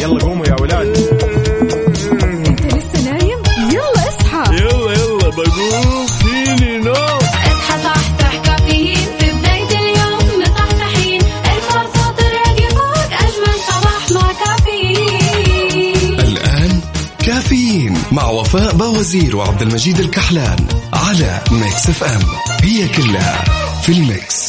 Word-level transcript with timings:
يلا 0.00 0.18
قوموا 0.18 0.46
يا 0.46 0.56
ولاد. 0.60 0.96
إنت 2.22 2.60
لسه 2.74 3.10
نايم؟ 3.10 3.42
يلا 3.72 4.08
اصحى. 4.08 4.56
يلا 4.56 4.92
يلا 4.92 5.28
بقوم 5.28 6.06
فيني 6.06 6.78
نوم 6.78 6.94
اصحى 6.94 7.82
صحصح 7.84 8.36
كافيين. 8.44 8.96
في 9.18 9.30
بداية 9.32 9.78
اليوم 9.78 10.42
مصحصحين. 10.42 11.20
الفرصة 11.20 12.14
تراقي 12.18 12.68
فوق 12.70 13.12
أجمل 13.12 13.56
صباح 13.68 14.10
مع 14.10 14.32
كافيين. 14.44 16.20
الآن 16.20 16.80
كافيين 17.26 17.98
مع 18.12 18.28
وفاء 18.28 18.72
باوزير 18.72 19.36
وعبد 19.36 19.62
المجيد 19.62 20.00
الكحلان 20.00 20.66
على 20.92 21.40
ميكس 21.50 21.88
اف 21.88 22.04
ام. 22.04 22.22
هي 22.62 22.88
كلها 22.88 23.44
في 23.82 23.92
الميكس. 23.92 24.39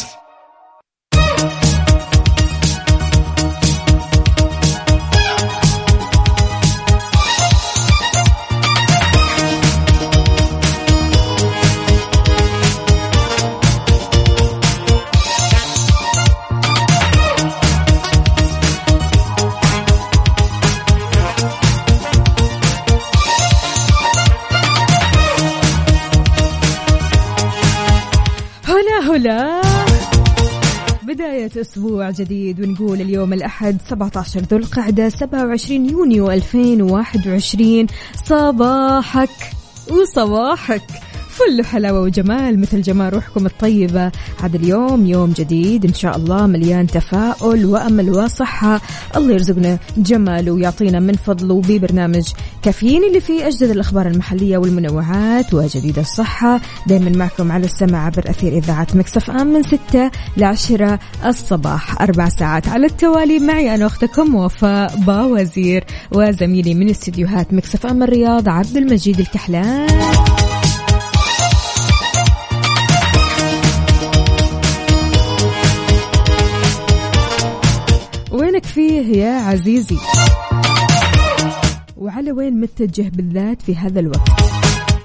جديد 32.11 32.59
ونقول 32.59 33.01
اليوم 33.01 33.33
الأحد 33.33 33.77
17 33.89 34.39
ذو 34.39 34.57
القعدة 34.57 35.09
27 35.09 35.89
يونيو 35.89 36.31
2021 36.31 37.87
صباحك 38.25 39.29
وصباحك. 39.91 41.10
فل 41.31 41.65
حلاوة 41.65 42.01
وجمال 42.01 42.59
مثل 42.59 42.81
جمال 42.81 43.13
روحكم 43.13 43.45
الطيبة. 43.45 44.11
هذا 44.43 44.57
اليوم 44.57 45.05
يوم 45.05 45.31
جديد 45.31 45.85
إن 45.85 45.93
شاء 45.93 46.17
الله 46.17 46.47
مليان 46.47 46.87
تفاؤل 46.87 47.65
وأمل 47.65 48.09
وصحة. 48.09 48.81
الله 49.15 49.33
يرزقنا 49.33 49.77
جماله 49.97 50.51
ويعطينا 50.51 50.99
من 50.99 51.13
فضله 51.13 51.61
ببرنامج 51.61 52.29
كافيين 52.63 53.03
اللي 53.03 53.21
فيه 53.21 53.47
أجدد 53.47 53.69
الأخبار 53.69 54.07
المحلية 54.07 54.57
والمنوعات 54.57 55.53
وجديد 55.53 55.99
الصحة. 55.99 56.59
دايما 56.87 57.09
معكم 57.09 57.51
على 57.51 57.65
السماع 57.65 58.05
عبر 58.05 58.29
أثير 58.29 58.57
إذاعة 58.57 58.87
مكسف 58.93 59.31
أم 59.31 59.47
من 59.47 59.63
6 59.63 60.11
ل 60.37 60.43
10 60.43 60.99
الصباح. 61.25 62.01
أربع 62.01 62.29
ساعات 62.29 62.67
على 62.67 62.85
التوالي 62.85 63.39
معي 63.39 63.75
أنا 63.75 63.85
أختكم 63.85 64.35
وفاء 64.35 64.95
باوزير 64.95 65.83
وزميلي 66.11 66.73
من 66.73 66.89
استديوهات 66.89 67.53
مكسف 67.53 67.85
أم 67.85 68.03
الرياض 68.03 68.49
عبد 68.49 68.77
المجيد 68.77 69.19
الكحلان. 69.19 70.40
فيه 79.03 79.17
يا 79.17 79.31
عزيزي. 79.41 79.97
وعلى 81.97 82.31
وين 82.31 82.61
متجه 82.61 83.11
بالذات 83.13 83.61
في 83.61 83.75
هذا 83.75 83.99
الوقت؟ 83.99 84.29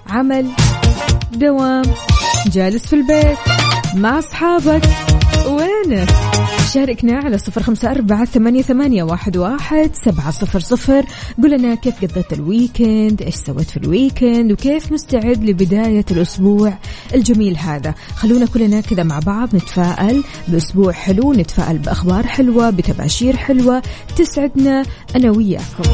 عمل 0.06 0.46
دوام 1.32 1.82
جالس 2.46 2.86
في 2.86 2.96
البيت 2.96 3.38
مع 3.94 4.18
أصحابك 4.18 4.82
وينك؟ 5.48 6.08
شاركنا 6.66 7.18
على 7.18 7.38
صفر 7.38 7.62
خمسة 7.62 7.90
أربعة 7.90 8.24
ثمانية, 8.24 8.62
ثمانية 8.62 9.02
واحد, 9.02 9.36
واحد 9.36 9.90
سبعة 10.04 10.30
صفر 10.30 10.60
صفر. 10.60 11.04
قل 11.42 11.50
لنا 11.50 11.74
كيف 11.74 12.04
قضيت 12.04 12.32
ال 12.32 12.43
weekend 12.43 13.22
إيش 13.22 13.34
سويت 13.34 13.70
في 13.70 13.76
ال 13.76 13.86
weekend 13.86 14.52
وكيف 14.52 14.92
مستعد 14.92 15.44
لبداية 15.44 16.04
الأسبوع 16.10 16.78
الجميل 17.14 17.56
هذا. 17.56 17.94
خلونا 18.16 18.46
كلنا 18.46 18.80
كذا 18.80 19.02
مع 19.02 19.18
بعض 19.18 19.54
نتفائل 19.54 20.24
بأسبوع 20.48 20.92
حلو 20.92 21.32
نتفائل 21.32 21.78
بأخبار 21.78 22.26
حلوة 22.26 22.70
بتباشير 22.70 23.36
حلوة 23.36 23.82
تسعدنا 24.16 24.84
أنا 25.16 25.30
وياكم. 25.30 25.84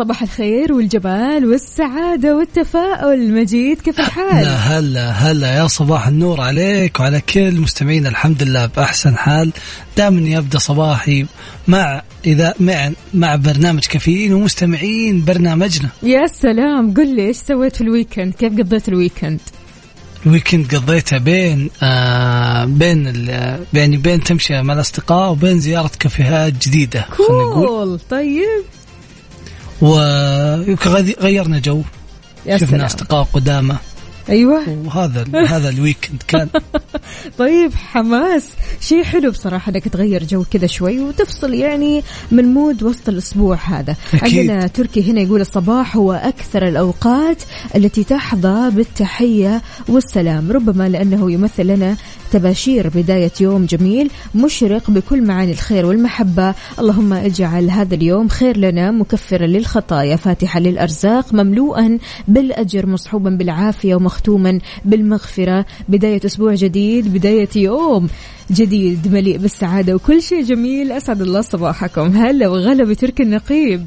صباح 0.00 0.22
الخير 0.22 0.72
والجمال 0.72 1.46
والسعادة 1.46 2.36
والتفاؤل. 2.36 3.32
مجيد 3.32 3.80
كيف 3.80 4.00
الحال؟ 4.00 4.44
لا 4.44 4.56
هلا 4.56 5.10
هلا. 5.10 5.56
يا 5.56 5.66
صباح 5.66 6.06
النور 6.06 6.40
عليك 6.40 7.00
وعلى 7.00 7.20
كل 7.20 7.60
مستمعين 7.60 8.06
الحمد 8.06 8.42
لله 8.42 8.66
بأحسن 8.66 9.16
حال. 9.16 9.52
دائما 9.96 10.28
يبدأ 10.28 10.58
صباحي 10.58 11.26
مع 11.68 12.02
إذا 12.26 12.54
مع 12.60 12.90
مع 13.14 13.36
برنامج 13.36 13.86
كافيين 13.86 14.32
ومستمعين 14.32 15.24
برنامجنا. 15.24 15.88
يا 16.02 16.26
سلام. 16.26 16.94
قل 16.94 17.16
لي 17.16 17.26
إيش 17.26 17.36
سويت 17.36 17.76
في 17.76 17.80
ال 17.80 17.86
weekend؟ 17.86 18.34
كيف 18.34 18.52
قضيت 18.58 18.88
ال 18.88 18.94
weekend؟ 18.94 19.40
ال 20.26 20.32
weekend 20.32 20.74
قضيته 20.74 21.18
بين 21.18 21.70
آه 21.82 22.64
بين 22.64 23.28
يعني 23.72 23.96
بين 23.96 24.24
تمشية 24.24 24.62
مع 24.62 24.74
الأصدقاء 24.74 25.30
وبين 25.30 25.58
زيارة 25.58 25.90
كافيهات 26.00 26.68
جديدة 26.68 27.06
cool. 27.16 28.00
طيب. 28.10 28.64
ويمكن 29.82 30.90
غي- 30.90 31.16
غيرنا 31.20 31.58
جو. 31.58 31.82
يا 32.46 32.56
شفنا 32.56 32.70
سلام. 32.70 32.84
أصدقاء 32.84 33.22
قدامى 33.32 33.76
أيوه. 34.28 34.60
وهذا 34.86 35.24
هذا 35.48 35.68
ال 35.68 35.75
weekend 35.75 36.22
كان. 36.28 36.48
طيب 37.38 37.74
حماس. 37.74 38.48
شيء 38.80 39.04
حلو 39.04 39.30
بصراحة 39.30 39.72
إنك 39.72 39.88
تغير 39.88 40.24
جو 40.24 40.44
كذا 40.50 40.66
شوي 40.66 41.00
وتفصل 41.00 41.54
يعني 41.54 42.02
من 42.30 42.44
mood 42.54 42.82
وسط 42.82 43.08
الأسبوع 43.08 43.56
هذا. 43.64 43.96
أكيد. 44.14 44.50
عندنا 44.50 44.66
تركي 44.66 45.10
هنا 45.10 45.20
يقول 45.20 45.40
الصباح 45.40 45.96
هو 45.96 46.12
أكثر 46.12 46.68
الأوقات 46.68 47.42
التي 47.76 48.04
تحظى 48.04 48.70
بالتحية 48.70 49.62
والسلام 49.88 50.52
ربما 50.52 50.88
لأنه 50.88 51.32
يمثل 51.32 51.66
لنا 51.66 51.96
تباشير 52.32 52.88
بداية 52.88 53.32
يوم 53.40 53.64
جميل 53.64 54.10
مشرق 54.34 54.90
بكل 54.90 55.22
معاني 55.22 55.52
الخير 55.52 55.86
والمحبة. 55.86 56.54
اللهم 56.78 57.12
اجعل 57.12 57.70
هذا 57.70 57.94
اليوم 57.94 58.28
خير 58.28 58.56
لنا 58.56 58.90
مكفرا 58.90 59.46
للخطايا 59.46 60.16
فاتحا 60.16 60.60
للأرزاق 60.60 61.34
مملوءا 61.34 61.98
بالأجر 62.28 62.86
مصحوبا 62.86 63.30
بالعافية 63.30 63.94
ومختوما 63.94 64.58
بالمغفرة. 64.84 65.66
بداية 65.88 66.20
أسبوع 66.26 66.54
جديد 66.54 67.12
بداية 67.14 67.48
يوم 67.56 68.08
جديد 68.50 69.12
مليء 69.12 69.38
بالسعادة. 69.38 69.94
وكل 69.94 70.22
شيء 70.22 70.42
جميل 70.42 70.92
أسعد 70.92 71.20
الله 71.22 71.40
صباحكم. 71.40 72.16
هلا 72.16 72.48
وغلا 72.48 72.84
بتركي 72.84 73.22
النقيب. 73.22 73.86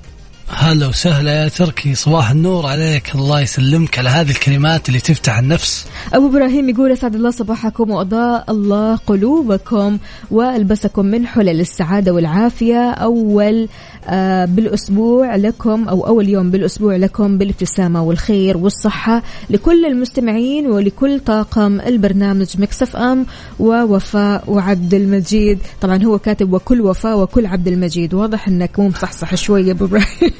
هلا 0.50 0.88
وسهلا 0.88 1.44
يا 1.44 1.48
تركي 1.48 1.96
صباح 1.96 2.32
النور 2.32 2.66
عليك. 2.66 3.16
الله 3.16 3.42
يسلمك 3.42 4.00
على 4.00 4.10
هذه 4.10 4.32
الكلمات 4.32 4.90
اللي 4.90 5.00
تفتح 5.00 5.38
النفس. 5.38 5.86
أبو 6.14 6.28
إبراهيم 6.28 6.70
يقول 6.70 6.92
أسعد 6.92 7.16
الله 7.16 7.32
صباحكم 7.32 7.92
وأضاء 7.92 8.52
الله 8.52 8.96
قلوبكم 8.96 9.98
وألبسكم 10.32 11.06
من 11.06 11.28
حلل 11.28 11.60
السعادة 11.60 12.14
والعافية. 12.14 12.92
أول 12.92 13.68
آه 14.08 14.46
بالأسبوع 14.46 15.36
لكم 15.36 15.90
أو 15.90 16.08
أول 16.08 16.30
يوم 16.30 16.52
بالأسبوع 16.52 16.96
لكم 16.96 17.38
بالابتسامة 17.38 18.04
والخير 18.04 18.58
والصحة 18.58 19.24
لكل 19.50 19.86
المستمعين 19.86 20.68
ولكل 20.68 21.20
طاقم 21.20 21.80
البرنامج 21.82 22.48
مكسف 22.60 22.96
أم 22.96 23.26
ووفاء 23.60 24.44
وعبد 24.48 24.94
المجيد. 24.94 25.60
طبعا 25.82 26.04
هو 26.04 26.20
كاتب 26.20 26.54
وكل 26.54 26.82
وفاء 26.82 27.20
وكل 27.20 27.46
عبد 27.46 27.68
المجيد. 27.68 28.14
واضح 28.14 28.48
أنك 28.48 28.80
مو 28.80 28.88
مصحصح 28.88 29.36
شوي 29.36 29.68
يا 29.68 29.72
أبو 29.72 29.86
إبراهيم. 29.86 30.33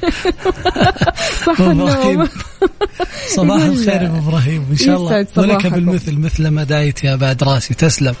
صح 1.46 1.60
النوم. 1.60 2.28
صباح 3.28 3.62
الخير 3.62 4.02
يا 4.02 4.06
أبو 4.06 4.28
إبراهيم 4.28 4.66
إن 4.70 4.76
شاء 4.76 4.96
الله. 4.96 5.26
ولك. 5.36 5.66
بالمثل 5.66 6.18
مثل 6.18 6.48
ما 6.48 6.64
دايت 6.64 7.04
يا 7.04 7.16
بعد 7.16 7.44
راسي. 7.44 7.74
تسلم. 7.74 8.14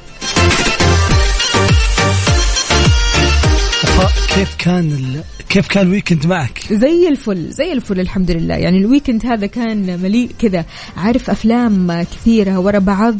كيف 4.34 4.54
كان 4.58 4.92
ال... 4.92 5.22
كيف 5.48 5.68
كان 5.68 5.86
ال 5.86 5.91
weekend 5.91 6.26
معك؟ 6.26 6.60
زي 6.70 7.08
الفل 7.08 7.50
زي 7.50 7.72
الفل 7.72 8.00
الحمد 8.00 8.30
لله. 8.30 8.54
يعني 8.54 8.78
ال 8.78 8.84
weekend 8.84 9.26
هذا 9.26 9.46
كان 9.46 10.00
مليء 10.02 10.30
كذا. 10.38 10.64
عارف 10.96 11.30
أفلام 11.30 12.02
كثيرة 12.02 12.58
ورا 12.58 12.78
بعض. 12.78 13.14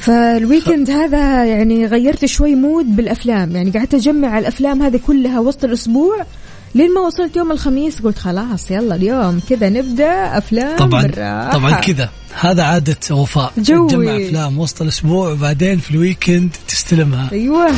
فال 0.00 0.20
weekend 0.20 0.90
هذا 0.90 1.44
يعني 1.44 1.86
غيرت 1.86 2.24
شوي 2.24 2.54
mood 2.54 2.96
بالأفلام. 2.96 3.56
يعني 3.56 3.70
قعدت 3.70 3.94
أجمع 3.94 4.38
الأفلام 4.38 4.82
هذه 4.82 5.00
كلها 5.06 5.40
وسط 5.40 5.64
الأسبوع. 5.64 6.26
لين 6.74 6.94
ما 6.94 7.00
وصلت 7.00 7.36
يوم 7.36 7.52
الخميس 7.52 8.00
قلت 8.00 8.18
خلاص 8.18 8.70
يلا 8.70 8.94
اليوم 8.94 9.40
كذا 9.48 9.68
نبدأ 9.68 10.38
أفلام 10.38 10.76
طبعا 10.76 11.02
بالراحة. 11.02 11.50
طبعا 11.50 11.80
كذا. 11.80 12.10
هذا 12.40 12.62
عادة 12.62 12.96
وفاء. 13.10 13.52
جوي. 13.58 13.88
تجمع 13.88 14.16
أفلام 14.16 14.58
وسط 14.58 14.82
الأسبوع 14.82 15.32
وبعدين 15.32 15.78
في 15.78 15.90
ال 15.90 15.98
weekend 15.98 16.56
تستلمها. 16.68 17.28
أيوه. 17.32 17.72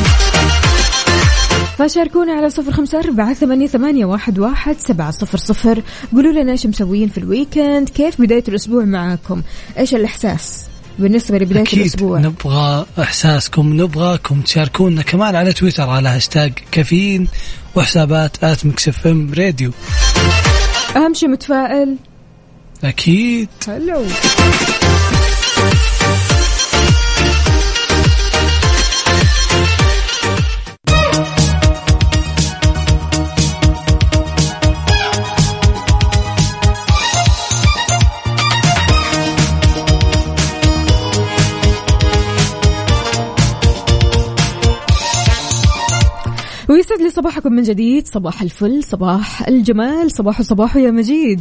فشاركونا 1.79 2.33
على 2.33 2.51
صفر 2.51 2.73
خمسة 2.73 2.99
أربعة 2.99 3.35
ثمانية, 3.35 3.67
ثمانية 3.67 4.05
واحد, 4.05 4.39
واحد 4.39 4.77
سبعة 4.79 5.11
صفر 5.11 5.39
صفر. 5.39 5.83
قولوا 6.13 6.33
لنا 6.33 6.53
إيش 6.53 6.67
مسويين 6.67 7.09
في 7.09 7.19
ال 7.19 7.27
weekend 7.28 7.89
كيف 7.89 8.21
بداية 8.21 8.45
الأسبوع 8.49 8.85
معاكم؟ 8.85 9.43
إيش 9.79 9.95
الإحساس 9.95 10.65
بالنسبة 10.99 11.39
لبداية 11.39 11.63
أكيد 11.63 11.81
الأسبوع؟ 11.81 12.19
نبغى 12.19 12.87
إحساسكم 12.99 13.83
نبغاكم 13.83 14.41
تشاركونا 14.41 15.03
كمان 15.03 15.35
على 15.37 15.53
تويتر 15.53 15.91
على 15.91 16.09
هاشتاج 16.09 16.53
كافيين. 16.71 17.29
وحسابات 17.77 18.45
at 18.45 18.67
Mix 18.67 18.89
FM 18.89 19.35
Radio. 19.39 19.73
أهم 20.97 21.15
شيء 21.15 21.29
متفائل؟ 21.29 21.97
أكيد. 22.85 23.49
حلو 23.67 24.05
ويسعد 46.77 47.03
لي 47.03 47.11
صباحكم 47.11 47.53
من 47.53 47.63
جديد. 47.63 48.07
صباح 48.07 48.43
الفل 48.43 48.85
صباح 48.85 49.49
الجمال 49.49 50.11
صباح 50.11 50.43
صباح 50.43 50.77
يا 50.77 50.91
مجيد. 50.91 51.41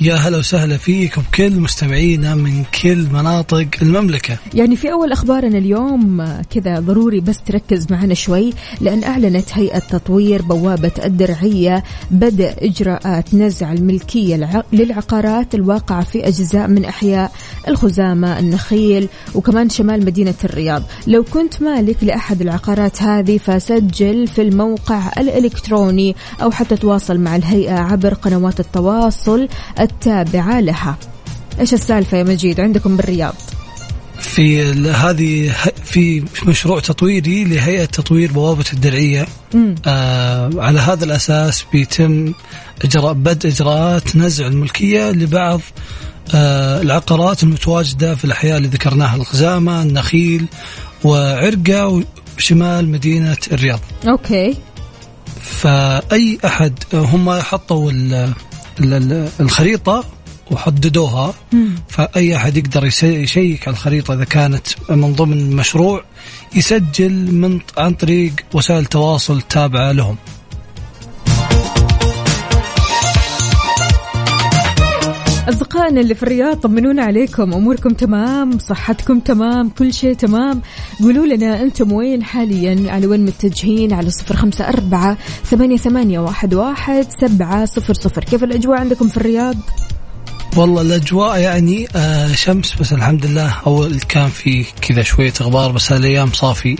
يا 0.00 0.14
هلا 0.14 0.38
وسهلا 0.38 0.76
فيك 0.76 1.18
وبكل 1.18 1.60
مستمعينا 1.60 2.34
من 2.34 2.64
كل 2.82 3.06
مناطق 3.12 3.66
المملكة. 3.82 4.38
يعني 4.54 4.76
في 4.76 4.92
أول 4.92 5.12
أخبارنا 5.12 5.58
اليوم 5.58 6.38
كذا 6.50 6.80
ضروري 6.80 7.20
بس 7.20 7.42
تركز 7.42 7.86
معنا 7.90 8.14
شوي 8.14 8.52
لأن 8.80 9.04
أعلنت 9.04 9.46
هيئة 9.52 9.78
تطوير 9.78 10.42
بوابة 10.42 10.92
الدرعية 11.04 11.84
بدء 12.10 12.54
إجراءات 12.58 13.34
نزع 13.34 13.72
الملكية 13.72 14.64
للعقارات 14.72 15.54
الواقعة 15.54 16.04
في 16.04 16.28
أجزاء 16.28 16.68
من 16.68 16.84
أحياء 16.84 17.32
الخزامة 17.68 18.38
النخيل 18.38 19.08
وكمان 19.34 19.68
شمال 19.70 20.04
مدينة 20.04 20.34
الرياض. 20.44 20.82
لو 21.06 21.24
كنت 21.24 21.62
مالك 21.62 21.96
لأحد 22.04 22.40
العقارات 22.40 23.02
هذه 23.02 23.38
فسجل 23.38 24.26
في 24.26 24.42
الموقع 24.42 25.12
الإلكتروني 25.18 26.16
أو 26.42 26.50
حتى 26.50 26.76
تواصل 26.76 27.18
مع 27.18 27.36
الهيئة 27.36 27.78
عبر 27.78 28.14
قنوات 28.14 28.60
التواصل 28.60 29.48
التابعة 29.84 30.60
لها. 30.60 30.96
إيش 31.60 31.74
السالفة 31.74 32.18
يا 32.18 32.22
مجيد؟ 32.22 32.60
عندكم 32.60 32.96
بالرياض. 32.96 33.34
في 34.18 34.62
هذه 34.90 35.52
في 35.84 36.24
مشروع 36.46 36.80
تطويري 36.80 37.44
لهيئة 37.44 37.84
تطوير 37.84 38.32
بوابة 38.32 38.64
الدرعية. 38.72 39.26
مم. 39.54 39.74
آه 39.86 40.50
على 40.56 40.80
هذا 40.80 41.04
الأساس 41.04 41.64
بيتم 41.72 42.32
إجراء 42.84 43.12
بدء 43.12 43.48
إجراءات 43.48 44.16
نزع 44.16 44.46
الملكية 44.46 45.10
لبعض 45.10 45.60
آه 46.34 46.82
العقارات 46.82 47.42
المتواجدة 47.42 48.14
في 48.14 48.24
الأحياء 48.24 48.56
اللي 48.56 48.68
ذكرناها 48.68 49.16
الخزامة 49.16 49.82
النخيل 49.82 50.46
وعرقة 51.04 52.02
وشمال 52.36 52.88
مدينة 52.88 53.36
الرياض. 53.52 53.80
أوكي. 54.08 54.56
فأي 55.42 56.38
أحد 56.44 56.78
هم 56.94 57.40
حطوا 57.40 57.90
ال- 58.80 58.94
ال- 58.94 59.12
ال- 59.12 59.28
الخريطة 59.40 60.04
وحددوها 60.50 61.34
مم. 61.52 61.74
فأي 61.88 62.36
أحد 62.36 62.56
يقدر 62.56 62.84
يشيك 63.02 63.68
على 63.68 63.74
الخريطة 63.74 64.14
إذا 64.14 64.24
كانت 64.24 64.66
من 64.90 65.12
ضمن 65.12 65.38
المشروع 65.38 66.04
يسجل 66.54 67.12
من 67.34 67.60
عن 67.78 67.94
طريق 67.94 68.32
وسائل 68.54 68.84
تواصل 68.86 69.42
تابعة 69.42 69.92
لهم 69.92 70.16
أصدقائنا 75.48 76.00
اللي 76.00 76.14
في 76.14 76.22
الرياض 76.22 76.56
طمنونا 76.56 77.04
عليكم 77.04 77.52
أموركم 77.52 77.90
تمام 77.90 78.58
صحتكم 78.58 79.20
تمام 79.20 79.68
كل 79.68 79.92
شيء 79.92 80.14
تمام. 80.14 80.62
قولوا 81.00 81.26
لنا 81.26 81.62
أنتم 81.62 81.92
وين 81.92 82.22
حاليا؟ 82.22 82.92
على 82.92 83.06
وين 83.06 83.24
متجهين؟ 83.24 83.92
على 83.92 84.10
صفر 84.10 84.36
خمسة 84.36 84.68
أربعة 84.68 85.16
ثمانية, 85.44 85.76
ثمانية 85.76 86.18
واحد, 86.18 86.54
واحد 86.54 87.06
سبعة 87.20 87.64
صفر 87.64 87.94
صفر. 87.94 88.24
كيف 88.24 88.44
الأجواء 88.44 88.78
عندكم 88.78 89.08
في 89.08 89.16
الرياض؟ 89.16 89.56
والله 90.56 90.82
الأجواء 90.82 91.38
يعني 91.38 91.86
آه 91.96 92.32
شمس 92.32 92.74
بس 92.74 92.92
الحمد 92.92 93.26
لله 93.26 93.54
أول 93.66 94.00
كان 94.00 94.28
في 94.28 94.64
كذا 94.80 95.02
شوية 95.02 95.32
غبار 95.42 95.72
بس 95.72 95.92
الأيام 95.92 96.32
صافي. 96.32 96.76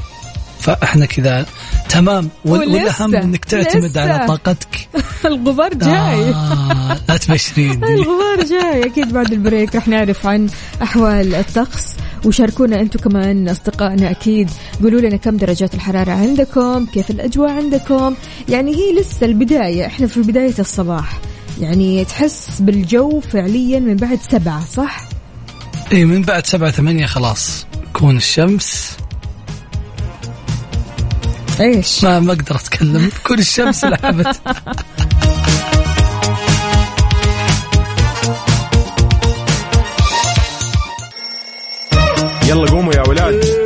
فإحنا 0.65 1.07
كذا 1.07 1.47
تمام. 1.89 2.29
وال- 2.45 2.61
ولسه- 2.69 2.73
والأهم 2.73 3.15
أنك 3.15 3.45
تعتمد. 3.45 3.99
على 3.99 4.27
طاقتك. 4.29 4.89
الغبار 5.25 5.75
جاي. 5.75 5.91
آه 6.35 6.99
لا 7.09 7.17
تبشرين. 7.17 7.85
الغبار 7.95 8.45
جاي. 8.49 8.87
أكيد 8.87 9.13
بعد 9.13 9.33
البريك 9.33 9.77
رح 9.77 9.89
نعرف 9.89 10.27
عن 10.27 10.49
أحوال 10.83 11.35
الطقس. 11.35 11.85
وشاركونا 12.25 12.81
أنتم 12.81 12.99
كمان 13.11 13.49
أصدقائنا 13.49 14.11
أكيد. 14.11 14.51
قولوا 14.83 15.01
لنا 15.01 15.17
كم 15.17 15.37
درجات 15.37 15.75
الحرارة 15.75 16.13
عندكم 16.13 16.87
كيف 16.87 17.11
الأجواء 17.11 17.51
عندكم. 17.51 18.15
يعني 18.49 18.75
هي 18.75 19.01
لسه 19.01 19.27
البداية. 19.27 19.87
إحنا 19.87 20.07
في 20.07 20.21
بداية 20.21 20.55
الصباح. 20.59 21.19
يعني 21.61 22.05
تحس 22.05 22.47
بالجو 22.61 23.21
فعليا 23.21 23.81
من 23.81 23.97
بعد 23.97 24.19
سبعة 24.31 24.65
صح؟ 24.67 25.01
إيه 25.93 26.05
من 26.05 26.23
بعد 26.23 26.47
سبعة 26.47 26.71
ثمانية 26.71 27.07
خلاص. 27.07 27.67
تكون 27.95 28.17
الشمس 28.17 28.97
إيش؟ 31.61 32.05
ما 32.05 32.21
ما 32.21 32.33
أقدر 32.33 32.57
أتكلم. 32.57 33.09
تكون 33.09 33.39
الشمس 33.39 33.85
لعبت. 33.85 34.41
يلا 42.47 42.71
قوموا 42.71 42.95
يا 42.95 43.09
ولاد. 43.09 43.64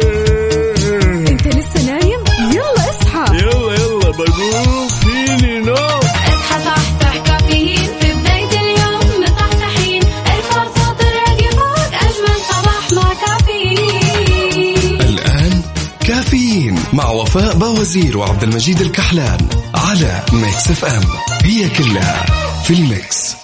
مع 16.99 17.11
وفاء 17.11 17.59
باوزير 17.59 18.19
وعبد 18.19 18.43
المجيد 18.43 18.81
الكحلان 18.81 19.39
على 19.75 20.23
Mix 20.33 20.71
FM 20.71 21.03
هي 21.43 21.69
كلها 21.69 22.27
في 22.63 22.75
ال 22.75 22.90
mix 22.90 23.37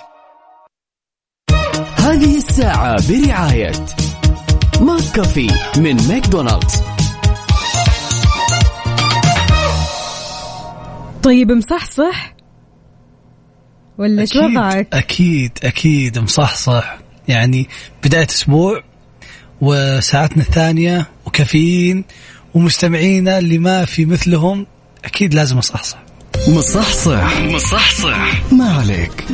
هذه 1.96 2.36
الساعة 2.36 2.96
برعاية 3.08 3.72
McCafé 4.80 5.46
من 5.76 6.08
ماكدونالدز 6.08 6.82
طيب 11.22 11.52
مصحصح؟ 11.52 12.34
ولا 13.98 14.22
إيش 14.22 14.36
أكيد 14.36 14.50
وضعك؟ 14.50 14.88
أكيد 14.92 15.58
أكيد 15.64 16.18
مصحصح 16.18 16.98
يعني 17.28 17.68
بداية 18.04 18.26
أسبوع 18.26 18.82
وساعتنا 19.60 20.42
الثانية 20.42 21.06
وكافيين 21.26 22.04
ومستمعينا 22.54 23.38
اللي 23.38 23.58
ما 23.58 23.84
في 23.84 24.06
مثلهم 24.06 24.66
أكيد 25.04 25.34
لازم 25.34 25.58
اصحصح 25.58 26.04
مصحصح. 26.48 27.40
مصحصح. 27.40 28.52
ما 28.52 28.72
عليك. 28.72 29.24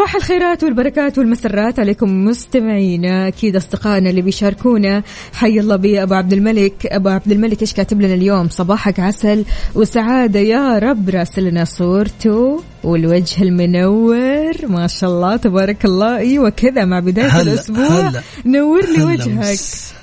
صباح 0.00 0.16
الخيرات 0.16 0.64
والبركات 0.64 1.18
والمسرات 1.18 1.78
عليكم 1.78 2.24
مستمعينا 2.24 3.28
أكيد 3.28 3.56
أصدقائنا 3.56 4.10
اللي 4.10 4.22
بيشاركونا. 4.22 5.02
حي 5.32 5.60
الله 5.60 5.76
بي 5.76 6.02
ابو 6.02 6.14
عبد 6.14 6.32
الملك. 6.32 6.86
أبو 6.86 7.08
عبد 7.08 7.32
الملك 7.32 7.60
إيش 7.60 7.72
كاتب 7.72 8.00
لنا 8.00 8.14
اليوم؟ 8.14 8.48
صباحك 8.48 9.00
عسل 9.00 9.44
وسعادة 9.74 10.40
يا 10.40 10.78
رب. 10.78 11.10
راسل 11.10 11.44
لنا 11.44 11.64
صورته 11.64 12.62
والوجه 12.84 13.42
المنور. 13.42 14.66
ما 14.68 14.86
شاء 14.86 15.10
الله 15.10 15.36
تبارك 15.36 15.84
الله. 15.84 16.16
إيوه 16.16 16.50
كذا 16.50 16.84
مع 16.84 17.00
بداية 17.00 17.26
هلا- 17.28 17.42
الأسبوع. 17.52 17.86
هلا. 18.08 18.22
نور 18.46 18.82
لي 18.86 18.96
هلا 18.98 19.04
وجهك. 19.06 19.58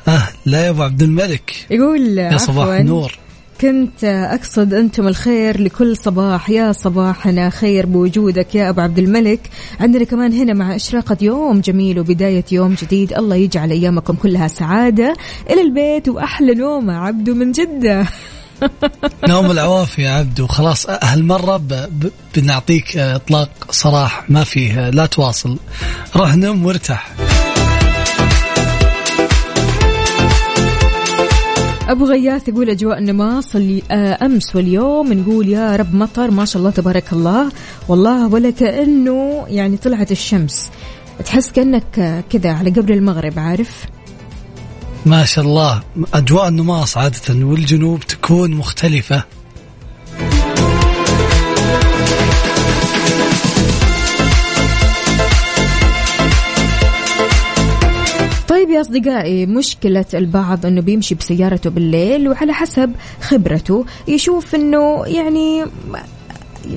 آه 0.08 0.28
لا 0.46 0.66
يا 0.66 0.70
أبو 0.70 0.84
عبد 0.84 1.02
الملك. 1.02 1.66
يقول 1.72 2.18
يا 2.18 2.38
صباح 2.38 2.68
النور. 2.68 3.18
كنت 3.62 4.04
أقصد 4.04 4.74
أنتم 4.74 5.08
الخير 5.08 5.62
لكل 5.62 5.98
صباح. 5.98 6.50
يا 6.50 6.72
صباحنا 6.72 7.50
خير 7.50 7.86
بوجودك 7.86 8.56
يا 8.56 8.70
أبو 8.70 8.82
عبد 8.82 9.00
الملك. 9.00 9.50
عندنا 9.80 10.04
كمان 10.04 10.34
هنا 10.34 10.54
مع 10.54 10.76
إشراقة 10.76 11.18
يوم 11.22 11.60
جميل 11.60 12.00
وبداية 12.00 12.46
يوم 12.52 12.76
جديد. 12.82 13.14
الله 13.14 13.36
يجعل 13.36 13.72
أيامكم 13.72 14.14
كلها 14.14 14.48
سعادة. 14.48 15.14
إلى 15.50 15.62
البيت 15.62 16.10
وأحلى 16.10 16.54
نومة 16.56 16.98
عبدو 16.98 17.34
من 17.34 17.52
جدة. 17.52 18.06
نوم 19.30 19.52
العوافي 19.52 20.02
يا 20.02 20.10
عبدو 20.10 20.48
خلاص 20.48 20.90
هالمرة. 20.90 21.62
بنعطيك 22.36 22.98
إطلاق 22.98 23.50
صراح 23.70 24.30
ما 24.30 24.44
فيه. 24.44 24.90
لا 24.90 25.06
تواصل. 25.06 25.58
روح 26.16 26.36
نم 26.36 26.66
وارتاح. 26.66 27.16
أبو 31.88 32.06
غياث 32.06 32.48
يقول 32.48 32.70
أجواء 32.70 32.98
النماص 32.98 33.56
اللي 33.56 33.84
آه، 33.92 34.26
أمس 34.26 34.56
واليوم 34.56 35.14
نقول 35.14 35.48
يا 35.48 35.76
رب 35.76 35.96
مطر 35.96 36.32
ما 36.32 36.46
شاء 36.46 36.60
الله 36.60 36.72
تبارك 36.72 37.14
الله. 37.14 37.52
والله 37.88 38.28
ولا 38.28 38.50
كانه 38.50 39.46
يعني 39.48 39.78
طلعت 39.78 40.12
الشمس. 40.12 40.70
تحس 41.26 41.52
كأنك 41.52 42.24
كذا 42.30 42.52
على 42.52 42.70
قبل 42.70 42.94
المغرب 42.94 43.40
عارف؟ 43.40 43.86
ما 45.06 45.26
شاء 45.26 45.46
الله. 45.46 45.82
أجواء 46.14 46.48
النماص 46.48 46.98
عادة 46.98 47.46
والجنوب 47.46 48.00
تكون 48.00 48.52
مختلفة. 48.52 49.24
طيب 58.68 58.76
يا 58.76 58.82
أصدقائي 58.82 59.46
مشكلة 59.46 60.06
البعض 60.14 60.66
أنه 60.66 60.82
بيمشي 60.82 61.16
بسيارته 61.16 61.70
بالليل 61.70 62.30
وعلى 62.30 62.54
حسب 62.54 62.92
خبرته 63.22 63.86
يشوف 64.08 64.56
أنه 64.56 65.06
يعني 65.06 65.66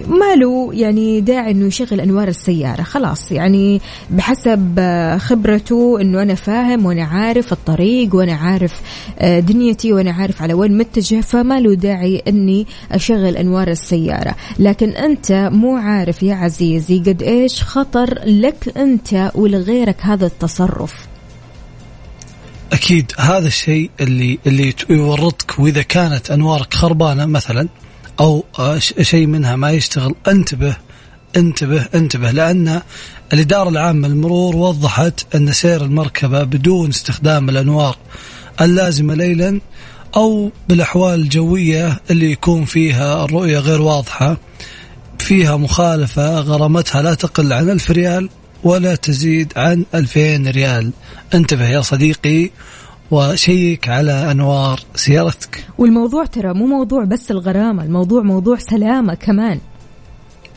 ما 0.08 0.34
له 0.34 0.70
يعني 0.72 1.20
داعي 1.20 1.50
إنه 1.50 1.66
يشغل 1.66 2.00
أنوار 2.00 2.28
السيارة 2.28 2.82
خلاص 2.82 3.32
يعني 3.32 3.80
بحسب 4.10 4.80
خبرته 5.18 6.00
إنه 6.00 6.22
أنا 6.22 6.34
فاهم 6.34 6.86
وأنا 6.86 7.04
عارف 7.04 7.52
الطريق 7.52 8.14
وأنا 8.14 8.34
عارف 8.34 8.80
آه، 9.18 9.40
دنيتي 9.40 9.92
وأنا 9.92 10.12
عارف 10.12 10.42
على 10.42 10.54
وين 10.54 10.78
متجه 10.78 11.20
فما 11.20 11.60
له 11.60 11.74
داعي 11.74 12.22
إني 12.28 12.66
أشغل 12.92 13.36
أنوار 13.36 13.68
السيارة. 13.68 14.34
لكن 14.58 14.90
أنت 14.90 15.50
مو 15.52 15.76
عارف 15.76 16.22
يا 16.22 16.34
عزيزي 16.34 16.98
قد 16.98 17.22
إيش 17.22 17.62
خطر 17.62 18.18
لك 18.26 18.72
أنت 18.76 19.30
ولغيرك 19.34 19.96
هذا 20.00 20.26
التصرف. 20.26 21.09
أكيد 22.72 23.12
هذا 23.18 23.46
الشيء 23.46 23.90
اللي 24.00 24.38
اللي 24.46 24.74
يورطك 24.90 25.58
وإذا 25.58 25.82
كانت 25.82 26.30
أنوارك 26.30 26.74
خربانة 26.74 27.26
مثلا 27.26 27.68
أو 28.20 28.44
شيء 29.00 29.26
منها 29.26 29.56
ما 29.56 29.70
يشتغل 29.70 30.14
انتبه 30.28 30.76
انتبه 31.36 31.86
انتبه 31.94 32.30
لأن 32.30 32.82
الإدارة 33.32 33.68
العامة 33.68 34.08
للمرور 34.08 34.56
وضحت 34.56 35.34
أن 35.34 35.52
سير 35.52 35.84
المركبة 35.84 36.44
بدون 36.44 36.88
استخدام 36.88 37.48
الأنوار 37.48 37.96
اللازمة 38.60 39.14
ليلا 39.14 39.60
أو 40.16 40.52
بالأحوال 40.68 41.20
الجوية 41.20 42.00
اللي 42.10 42.32
يكون 42.32 42.64
فيها 42.64 43.24
الرؤية 43.24 43.58
غير 43.58 43.82
واضحة 43.82 44.36
فيها 45.18 45.56
مخالفة 45.56 46.40
غرامتها 46.40 47.02
لا 47.02 47.14
تقل 47.14 47.52
عن 47.52 47.70
ألف 47.70 47.90
ريال. 47.90 48.28
ولا 48.64 48.94
تزيد 48.94 49.52
عن 49.56 49.84
2000 49.94 50.50
ريال. 50.50 50.90
انتبه 51.34 51.68
يا 51.68 51.80
صديقي 51.80 52.50
وشيك 53.10 53.88
على 53.88 54.30
أنوار 54.30 54.80
سيارتك. 54.94 55.64
والموضوع 55.78 56.24
ترى 56.26 56.54
مو 56.54 56.66
موضوع 56.66 57.04
بس 57.04 57.30
الغرامة 57.30 57.84
الموضوع 57.84 58.22
موضوع 58.22 58.58
سلامة 58.58 59.14
كمان. 59.14 59.60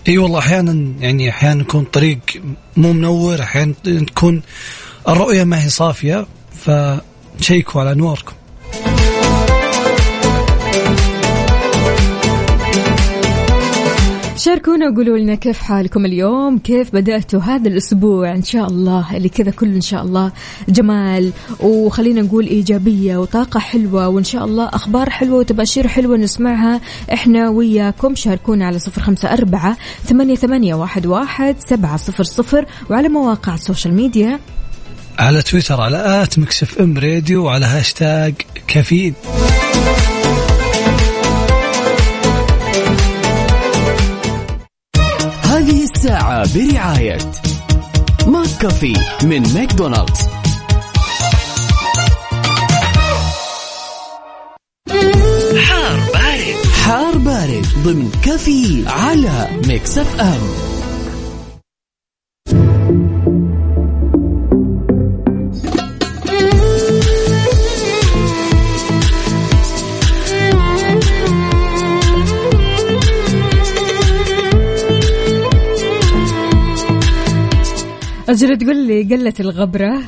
إي 0.07 0.17
والله 0.17 0.39
أحيانا 0.39 0.93
يعني 1.00 1.29
أحيانا 1.29 1.62
يكون 1.62 1.83
طريق 1.83 2.19
مو 2.77 2.93
منور 2.93 3.41
أحيانا 3.41 3.74
تكون 3.83 4.41
الرؤية 5.07 5.43
ما 5.43 5.63
هي 5.63 5.69
صافية 5.69 6.25
فشيكوا 6.55 7.81
على 7.81 7.91
أنواركم. 7.91 8.33
شاركونا 14.44 14.90
وقولوا 14.90 15.18
لنا 15.18 15.36
كيف 15.36 15.58
حالكم 15.58 16.06
اليوم 16.06 16.58
كيف 16.58 16.96
بدأتوا 16.96 17.40
هذا 17.40 17.68
الأسبوع؟ 17.68 18.32
إن 18.32 18.44
شاء 18.44 18.68
الله 18.68 19.18
اللي 19.18 19.30
كذا 19.30 19.52
كله 19.52 19.76
إن 19.76 19.82
شاء 19.82 20.04
الله 20.04 20.32
جمال. 20.70 21.32
وخلينا 21.60 22.22
نقول 22.22 22.48
إيجابية 22.48 23.18
وطاقة 23.18 23.60
حلوة 23.60 24.08
وإن 24.08 24.24
شاء 24.24 24.46
الله 24.46 24.70
أخبار 24.70 25.10
حلوة 25.10 25.38
وتباشير 25.38 25.88
حلوة 25.88 26.18
نسمعها 26.18 26.82
إحنا 27.14 27.50
وياكم. 27.50 28.16
شاركونا 28.16 28.66
على 28.66 28.80
صفر 28.80 29.02
خمسة 29.02 29.34
أربعة 29.34 29.78
ثمانية, 30.06 30.36
ثمانية 30.36 30.76
واحد, 30.76 31.06
واحد 31.06 31.56
سبعة 31.60 31.98
صفر 31.98 32.24
صفر 32.24 32.66
وعلى 32.90 33.10
مواقع 33.10 33.54
ال 33.53 33.59
social 33.59 33.94
media. 33.94 34.39
على 35.20 35.42
تويتر 35.42 35.82
على 35.82 36.24
at 36.24 36.39
Mix 36.39 36.82
FM 36.82 36.98
Radio 36.98 37.46
وعلى 37.46 37.66
هاشتاج 37.66 38.34
كافيين. 38.68 39.14
الساعة 46.03 46.48
برعاية 46.55 47.17
McCafé 48.27 48.94
من 49.24 49.53
ماكدونالدز. 49.53 50.19
حار 55.57 56.00
بارد. 56.13 56.65
حار 56.86 57.17
بارد 57.17 57.65
ضمن 57.83 58.12
كافيين 58.24 58.88
على 58.88 59.48
Mix 59.68 59.98
FM. 59.98 60.73
أجل 78.34 78.58
تقول 78.58 78.88
لي 78.88 79.04
قلة 79.04 79.34
الغبرة؟ 79.40 80.02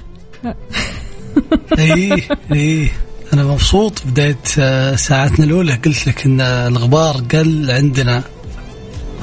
اي 1.79 2.23
اي 2.51 2.89
أنا 3.33 3.43
مبسوط 3.43 3.93
بداية 4.05 4.37
آه، 4.59 4.95
ساعتنا 4.95 5.45
الأولى. 5.45 5.73
قلت 5.73 6.07
لك 6.07 6.25
إن 6.25 6.41
الغبار 6.41 7.15
قل 7.33 7.71
عندنا. 7.71 8.23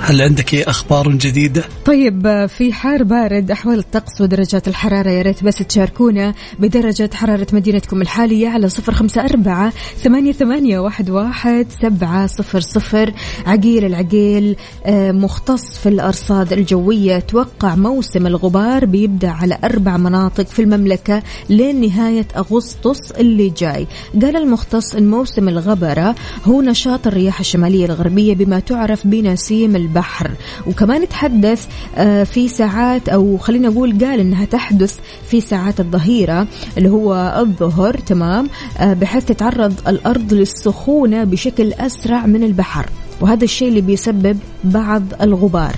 هل 0.05 0.23
عندك 0.23 0.55
أي 0.55 0.63
أخبار 0.63 1.09
جديدة؟ 1.09 1.65
طيب 1.85 2.47
في 2.47 2.73
حار 2.73 3.03
بارد 3.03 3.51
أحوال 3.51 3.79
الطقس 3.79 4.21
ودرجات 4.21 4.69
الحرارة 4.69 5.11
يا 5.11 5.23
ريت 5.23 5.45
بس 5.45 5.55
تشاركونا 5.55 6.35
بدرجة 6.59 7.11
حرارة 7.15 7.47
مدينتكم 7.53 8.03
الحالية 8.03 8.49
على 8.49 8.69
صفر 8.69 8.95
خمسة 8.95 9.25
أربعة 9.25 9.73
ثمانية, 9.97 10.33
ثمانية 10.33 10.79
واحد, 10.79 11.11
واحد 11.11 11.67
سبعة 11.83 12.27
صفر 12.27 12.61
صفر 12.61 13.13
عقيل 13.47 13.85
العقيل 13.85 14.57
آه، 14.87 15.13
مختص 15.13 15.79
في 15.79 15.89
الأرصاد 15.89 16.53
الجوية 16.53 17.19
توقع 17.19 17.75
موسم 17.75 18.27
الغبار 18.27 18.85
بيبدأ 18.85 19.31
على 19.31 19.59
أربع 19.65 19.97
مناطق 19.97 20.47
في 20.47 20.63
المملكة 20.63 21.23
لين 21.51 21.81
نهاية 21.81 22.27
أغسطس 22.37 23.11
اللي 23.11 23.53
جاي 23.59 23.87
قال 24.23 24.37
المختص 24.37 24.95
أن 24.95 25.11
موسم 25.11 25.49
الغبرة 25.49 26.15
هو 26.45 26.63
نشاط 26.63 27.07
الرياح 27.07 27.41
الشمالية 27.41 27.87
الغربية 27.87 28.35
بما 28.35 28.59
تعرف 28.59 29.07
بنسيم 29.07 29.77
البحر. 29.93 30.31
وكمان 30.67 31.09
تحدث 31.09 31.67
آه، 31.97 32.25
في 32.25 32.49
ساعات 32.49 33.09
أو 33.09 33.39
خلينا 33.39 33.69
نقول 33.69 34.05
قال 34.05 34.21
أنها 34.21 34.45
تحدث 34.45 34.99
في 35.29 35.41
ساعات 35.41 35.81
الظهيرة 35.81 36.47
اللي 36.79 36.89
هو 36.89 37.37
الظهر 37.39 37.99
تمام؟ 37.99 38.49
آه، 38.79 38.93
بحيث 38.93 39.25
تتعرض 39.25 39.75
الأرض 39.89 40.33
للسخونة 40.35 41.25
بشكل 41.25 41.73
أسرع 41.73 42.27
من 42.27 42.45
البحر. 42.45 42.87
وهذا 43.21 43.45
الشيء 43.45 43.69
اللي 43.69 43.81
بيسبب 43.81 44.39
بعض 44.65 45.03
الغبار. 45.21 45.75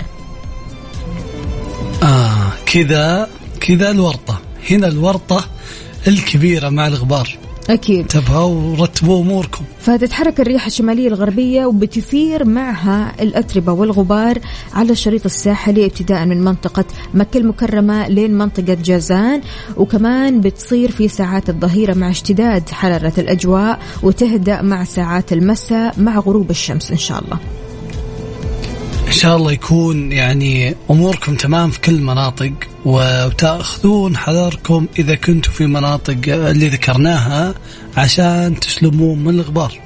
آه 2.03 2.51
كذا 2.65 3.29
كذا 3.59 3.91
الورطة. 3.91 4.39
هنا 4.69 4.87
الورطة 4.87 5.45
الكبيرة 6.07 6.69
مع 6.69 6.87
الغبار. 6.87 7.37
أكيد. 7.69 7.99
انتبهوا 7.99 8.79
ورتبوا 8.79 9.21
اموركم 9.21 9.65
فتتحرك 9.79 10.39
الرياح 10.39 10.65
الشمالية 10.65 11.07
الغربية 11.07 11.65
وبتثير 11.65 12.45
معها 12.45 13.13
الأتربة 13.21 13.71
والغبار 13.71 14.39
على 14.73 14.91
الشريط 14.91 15.25
الساحلي 15.25 15.85
ابتداء 15.85 16.25
من 16.25 16.41
منطقة 16.41 16.85
مكة 17.13 17.37
المكرمة 17.37 18.07
لين 18.07 18.37
منطقة 18.37 18.77
جازان 18.83 19.41
وكمان 19.77 20.41
بتصير 20.41 20.91
في 20.91 21.07
ساعات 21.07 21.49
الظهيرة 21.49 21.93
مع 21.93 22.09
اشتداد 22.09 22.69
حرارة 22.69 23.13
الأجواء 23.17 23.79
وتهدأ 24.03 24.61
مع 24.61 24.83
ساعات 24.83 25.33
المساء 25.33 25.99
مع 25.99 26.19
غروب 26.19 26.49
الشمس 26.49 26.91
إن 26.91 26.97
شاء 26.97 27.23
الله. 27.23 27.35
ان 27.35 27.64
شاء 29.15 29.37
الله 29.37 29.51
يكون 29.51 30.11
يعني 30.11 30.75
أموركم 30.91 31.35
تمام 31.35 31.69
في 31.71 31.79
كل 31.79 31.95
المناطق 31.95 32.51
وتأخذون 32.85 34.17
حذركم 34.17 34.87
إذا 34.99 35.15
كنتوا 35.15 35.53
في 35.53 35.65
مناطق 35.65 36.17
اللي 36.27 36.67
ذكرناها 36.67 37.53
عشان 37.97 38.59
تسلمون 38.59 39.19
من 39.19 39.29
الغبار 39.29 39.79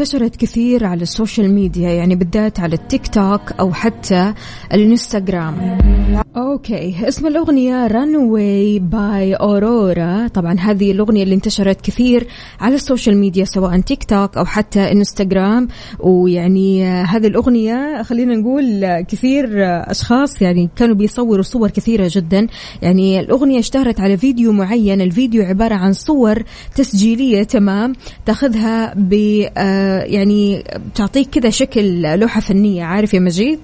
انتشرت 0.00 0.36
كثير 0.36 0.84
على 0.84 1.02
ال 1.02 1.09
social 1.09 1.54
media 1.54 1.90
يعني 1.90 2.14
بالذات 2.14 2.60
على 2.60 2.74
التيك 2.74 3.06
توك 3.06 3.52
أو 3.60 3.72
حتى 3.72 4.34
الإنستغرام. 4.72 5.78
okay 6.36 7.08
اسم 7.08 7.26
الأغنية 7.26 7.86
Runaway 7.86 8.78
by 8.78 9.34
Aurora 9.34 10.28
طبعا 10.28 10.58
هذه 10.60 10.92
الأغنية 10.92 11.22
اللي 11.22 11.34
انتشرت 11.34 11.80
كثير 11.80 12.26
على 12.60 12.74
ال 12.74 12.80
social 12.80 13.16
media 13.16 13.44
سواء 13.44 13.80
تيك 13.80 14.04
توك 14.04 14.36
أو 14.36 14.44
حتى 14.44 14.92
إنستغرام. 14.92 15.68
ويعني 16.00 16.84
هذه 16.84 17.26
الأغنية 17.26 18.02
خلينا 18.02 18.34
نقول 18.34 19.00
كثير 19.02 19.48
أشخاص 19.90 20.42
يعني 20.42 20.68
كانوا 20.76 20.94
بيصوروا 20.94 21.42
صور 21.42 21.70
كثيرة 21.70 22.10
جدا. 22.12 22.46
يعني 22.82 23.20
الأغنية 23.20 23.58
اشتهرت 23.58 24.00
على 24.00 24.16
فيديو 24.16 24.52
معين 24.52 25.00
الفيديو 25.00 25.42
عبارة 25.42 25.74
عن 25.74 25.92
صور 25.92 26.42
تسجيلية 26.74 27.42
تمام 27.42 27.92
تاخذها 28.26 28.94
ب 28.94 29.39
آه، 29.46 30.02
يعني 30.02 30.64
تعطيك 30.94 31.30
كذا 31.30 31.50
شكل 31.50 32.02
لوحة 32.18 32.40
فنية 32.40 32.84
عارف 32.84 33.14
يا 33.14 33.20
مجيد؟ 33.20 33.58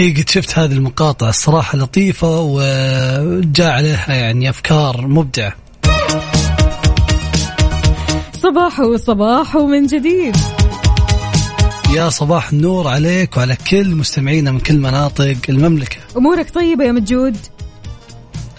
اي 0.00 0.12
قد 0.12 0.28
شفت 0.28 0.58
هذه 0.58 0.72
المقاطع. 0.72 1.28
الصراحة 1.28 1.78
لطيفة 1.78 2.40
وجاء 2.40 3.70
عليها 3.72 4.14
يعني 4.14 4.50
أفكار 4.50 5.06
مبدعة. 5.06 5.52
صباح 8.32 8.80
وصباح 8.80 9.56
من 9.56 9.86
جديد. 9.86 10.36
يا 11.94 12.08
صباح 12.08 12.52
النور 12.52 12.88
عليك 12.88 13.36
وعلى 13.36 13.56
كل 13.70 13.94
مستمعينا 13.94 14.52
من 14.52 14.60
كل 14.60 14.78
مناطق 14.78 15.36
المملكة. 15.48 15.96
أمورك 16.16 16.50
طيبة 16.50 16.84
يا 16.84 16.92
مجود؟ 16.92 17.36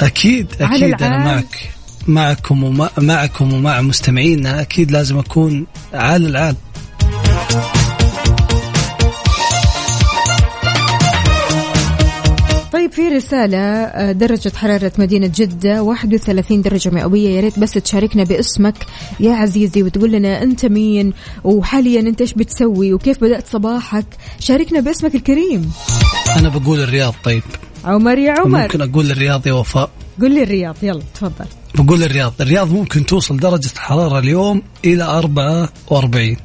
أكيد 0.02 0.48
أكيد 0.62 1.02
أنا. 1.02 1.18
معك. 1.18 1.72
معكم 2.08 2.64
ومع 2.64 2.90
معكم 2.98 3.54
ومع 3.54 3.82
مستمعينا 3.82 4.62
أكيد 4.62 4.92
لازم 4.92 5.18
أكون 5.18 5.66
عال 5.94 6.26
العال. 6.26 6.56
طيب 12.74 12.92
في 12.92 13.02
رسالة 13.10 13.58
آه، 13.58 14.12
درجة 14.12 14.52
حرارة 14.56 14.92
مدينة 14.98 15.32
جدة 15.36 15.84
31 15.84 16.62
درجة 16.62 16.90
مئوية. 16.90 17.30
يا 17.30 17.42
ريت 17.42 17.60
بس 17.60 17.72
تشاركنا 17.72 18.24
باسمك 18.24 18.76
يا 19.20 19.34
عزيزي 19.34 19.84
وتقول 19.84 20.12
لنا 20.12 20.44
أنت 20.44 20.66
مين 20.66 21.14
وحاليا 21.44 22.00
أنت 22.00 22.22
إيش 22.22 22.34
بتسوي 22.34 22.94
وكيف 22.94 23.22
بدأت 23.22 23.48
صباحك. 23.48 24.06
شاركنا 24.40 24.80
باسمك 24.80 25.16
الكريم. 25.16 25.72
أنا 26.40 26.50
بقول 26.50 26.80
الرياض 26.80 27.14
طيب. 27.24 27.44
عمر 27.86 28.18
يا 28.18 28.36
عمر. 28.40 28.62
ممكن 28.62 28.82
أقول 28.82 29.12
الرياض 29.12 29.48
يا 29.48 29.54
وفاء. 29.54 29.90
قل 30.22 30.36
لي 30.36 30.44
الرياض 30.44 30.76
يلا 30.84 31.02
تفضل. 31.16 31.46
بقول 31.76 32.04
الرياض. 32.04 32.34
الرياض 32.42 32.72
ممكن 32.72 33.06
توصل 33.06 33.38
درجة 33.38 33.72
الحرارة 33.74 34.20
اليوم 34.20 34.62
إلى 34.86 35.04
44 35.04 36.38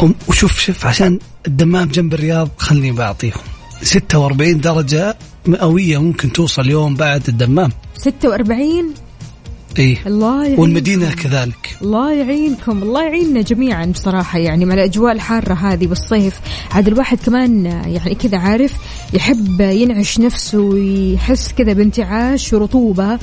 أم- 0.00 0.28
وشوف 0.28 0.58
شوف 0.60 0.86
عشان 0.86 1.18
الدمام 1.46 1.88
جنب 1.88 2.14
الرياض 2.14 2.48
خلني 2.58 2.92
بعطيهم. 2.92 3.40
46 3.82 4.60
درجة 4.60 5.16
مئوية 5.46 5.98
ممكن 6.02 6.32
توصل 6.32 6.62
اليوم 6.62 6.94
بعد 6.94 7.28
الدمام. 7.28 7.72
46 7.96 8.94
اي 9.78 9.98
الله 10.06 10.42
يعينكم 10.42 10.62
والمدينة 10.62 11.14
كذلك. 11.14 11.76
الله 11.82 12.12
يعينكم 12.12 12.82
الله 12.82 13.02
يعيننا 13.02 13.42
جميعا 13.42 13.86
بصراحة. 13.86 14.38
يعني 14.38 14.64
مع 14.64 14.74
الأجواء 14.74 15.12
الحارة 15.12 15.54
هذه 15.54 15.86
بالصيف 15.86 16.40
عاد 16.72 16.88
الواحد 16.88 17.18
كمان 17.26 17.66
يعني 17.66 18.14
كذا 18.14 18.38
عارف 18.38 18.72
يحب 19.12 19.60
ينعش 19.60 20.18
نفسه 20.18 20.58
ويحس 20.58 21.52
كذا 21.52 21.72
بانتعاش 21.72 22.52
ورطوبة 22.52 23.18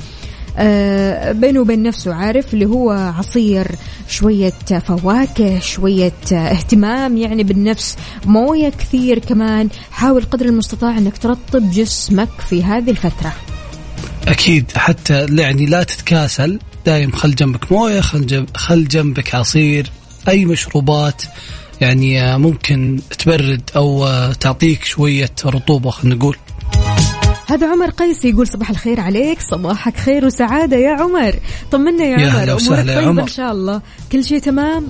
آه، 0.58 1.32
بينه 1.32 1.60
وبين 1.60 1.84
نفسه 1.84 2.14
عارف؟ 2.14 2.54
اللي 2.54 2.66
هو 2.66 2.92
عصير 2.92 3.68
شوية 4.08 4.54
فواكه 4.88 5.60
شوية 5.60 6.14
اهتمام 6.32 7.18
يعني 7.18 7.44
بالنفس 7.44 7.98
موية 8.26 8.70
كثير 8.70 9.20
كمان. 9.20 9.70
حاول 9.92 10.24
قدر 10.24 10.46
المستطاع 10.46 10.98
إنك 10.98 11.18
ترطب 11.18 11.72
جسمك 11.72 12.30
في 12.50 12.64
هذه 12.64 12.90
الفترة. 12.90 13.34
أكيد 14.28 14.72
حتى 14.76 15.26
يعني 15.30 15.66
لا 15.66 15.84
تتكاسل 15.84 16.60
دايم 16.86 17.12
خل 17.12 17.36
جنبك 17.36 17.72
موية 17.72 18.02
خل, 18.02 18.26
جنب 18.26 18.58
خل 18.58 18.88
جنبك 18.88 19.36
عصير 19.36 19.92
أي 20.30 20.46
مشروبات 20.46 21.24
يعني 21.82 22.22
آه، 22.22 22.38
ممكن 22.38 23.00
تبرد 23.20 23.62
أو 23.76 24.08
آه، 24.08 24.34
تعطيك 24.34 24.86
شوية 24.86 25.32
رطوبة 25.46 25.90
خلينا 25.90 26.16
نقول. 26.16 26.38
هذا 27.48 27.72
عمر 27.72 27.90
قيسي 27.90 28.30
يقول 28.30 28.48
صباح 28.48 28.70
الخير 28.70 29.00
عليك 29.00 29.42
صباحك 29.42 29.98
خير 29.98 30.26
وسعادة 30.26 30.78
يا 30.78 30.92
عمر. 30.92 31.36
طمنا 31.72 32.04
يا, 32.04 32.20
يا 32.20 32.32
عمر 32.32 32.44
أمورك 32.44 32.86
طيبة. 32.86 33.22
إن 33.22 33.28
شاء 33.28 33.52
الله. 33.52 33.82
كل 34.12 34.26
شيء 34.26 34.40
تمام؟ 34.40 34.88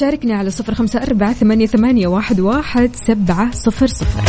شاركني 0.00 0.32
على 0.32 0.50
صفر 0.50 0.74
خمسة 0.74 1.02
أربعة 1.02 1.32
ثمانية, 1.32 1.66
ثمانية 1.66 2.06
واحد, 2.06 2.40
واحد 2.40 2.90
سبعة 3.06 3.50
صفر 3.52 3.86
صفر. 3.86 4.22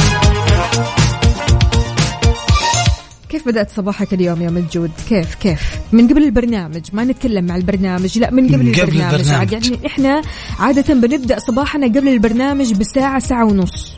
كيف 3.34 3.48
بدأت 3.48 3.72
صباحك 3.72 4.14
اليوم 4.14 4.42
يا 4.42 4.50
مجود 4.50 4.92
كيف 5.10 5.36
كيف؟ 5.36 5.62
من 5.92 6.08
قبل 6.08 6.24
البرنامج 6.24 6.82
ما 6.94 7.04
نتكلم 7.04 7.46
مع 7.46 7.56
البرنامج 7.56 8.18
لا 8.18 8.32
من 8.32 8.48
قبل, 8.48 8.56
قبل 8.56 8.68
البرنامج, 8.68 9.14
البرنامج. 9.14 9.54
يعني 9.54 9.80
إحنا 9.86 10.22
عادة 10.60 10.94
بنبدأ 10.94 11.40
صباحنا 11.40 11.86
قبل 11.86 12.08
البرنامج 12.08 12.74
بساعة 12.74 13.20
ساعة 13.20 13.46
ونص. 13.46 13.98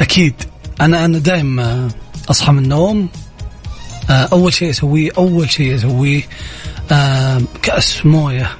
أكيد. 0.00 0.34
أنا 0.80 1.04
أنا 1.04 1.18
دايم 1.18 1.60
آه، 1.60 1.88
أصحى 2.30 2.52
من 2.52 2.62
النوم. 2.62 3.08
آه، 4.10 4.28
أول 4.32 4.52
شيء 4.52 4.70
أسويه 4.70 5.10
أول 5.18 5.50
شيء 5.50 5.74
أسويه 5.74 6.22
آه، 6.92 7.42
كأس 7.62 8.06
موية. 8.06 8.50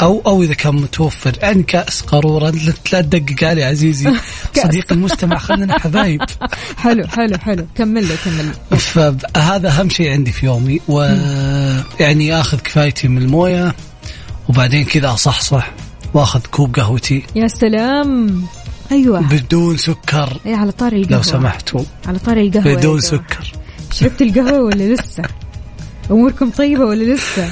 أو 0.00 0.22
أو 0.26 0.42
إذا 0.42 0.54
كان 0.54 0.74
متوفر. 0.74 1.32
يعني 1.42 1.62
كأس 1.62 2.00
قارورة 2.00 2.50
لا 2.50 2.72
تدقق 3.02 3.44
علي 3.44 3.64
عزيزي. 3.64 4.10
كأس. 4.54 4.64
صديقي 4.64 4.94
المستمع 4.94 5.38
خلينا 5.38 5.78
حبايب 5.78 6.22
حلو 6.82 7.06
حلو 7.06 7.38
حلو. 7.38 7.66
كمل 7.74 8.04
لي 8.04 8.14
كمل 8.24 8.44
لي. 8.70 8.78
فهذا 9.34 9.68
أهم 9.68 9.88
شيء 9.88 10.10
عندي 10.10 10.32
في 10.32 10.46
يومي. 10.46 10.80
ويعني 10.88 12.40
آخذ 12.40 12.58
كفايتي 12.58 13.08
من 13.08 13.22
الموية 13.22 13.74
وبعدين 14.48 14.84
كذا 14.84 15.12
أصحصح 15.12 15.70
وآخذ 16.14 16.40
كوب 16.50 16.74
قهوتي. 16.76 17.22
يا 17.36 17.48
سلام. 17.48 18.42
أيوه. 18.92 19.20
بدون 19.20 19.76
سكر. 19.76 20.38
إيه 20.46 20.56
على 20.56 20.72
طاري 20.72 20.96
القهوة. 20.96 21.16
لو 21.16 21.22
سمحتوا. 21.22 21.84
على 22.06 22.18
طاري 22.18 22.46
القهوة 22.46 22.68
يا 22.68 22.76
بدون 22.76 22.98
جماعة. 22.98 23.00
سكر. 23.00 23.52
شربت 23.92 24.22
القهوة 24.22 24.62
ولا 24.62 24.94
لسه؟ 24.94 25.22
أموركم 26.10 26.50
طيبة 26.50 26.84
ولا 26.84 27.14
لسه؟ 27.14 27.50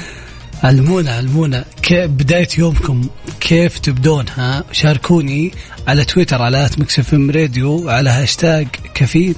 علمونا 0.63 1.11
علمونا 1.11 1.65
كيف 1.81 2.11
بداية 2.11 2.47
يومكم 2.57 3.07
كيف 3.39 3.79
تبدونها 3.79 4.63
شاركوني 4.71 5.51
على 5.87 6.05
تويتر 6.05 6.41
على 6.41 6.69
Mix 6.77 7.13
FM 7.13 7.31
Radio 7.31 7.89
على 7.89 8.09
هاشتاج 8.09 8.67
كفيل. 8.93 9.35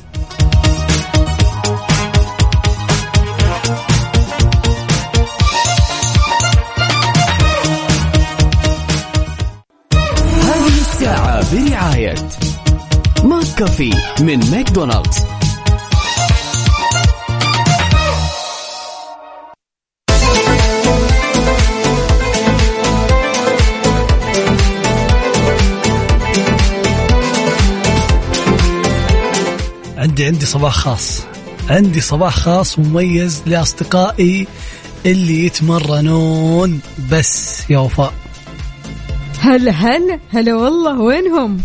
هذه 10.42 10.82
الساعة 10.82 11.56
برعاية 11.56 12.16
ماك 13.24 13.46
كافي 13.58 13.94
من 14.20 14.52
ماكدونالدز. 14.52 15.43
عندي 30.14 30.26
عندي 30.26 30.46
صباح 30.46 30.74
خاص. 30.74 31.22
عندي 31.70 32.02
صباح 32.02 32.36
خاص 32.36 32.80
مميز 32.80 33.42
لأصدقائي 33.46 34.48
اللي 35.06 35.46
يتمرنون 35.46 36.80
بس 37.12 37.64
يا 37.70 37.78
وفاء. 37.78 38.14
هلا 39.40 39.72
هلا 39.72 40.20
هلا 40.34 40.56
والله 40.56 41.00
وينهم؟ 41.00 41.62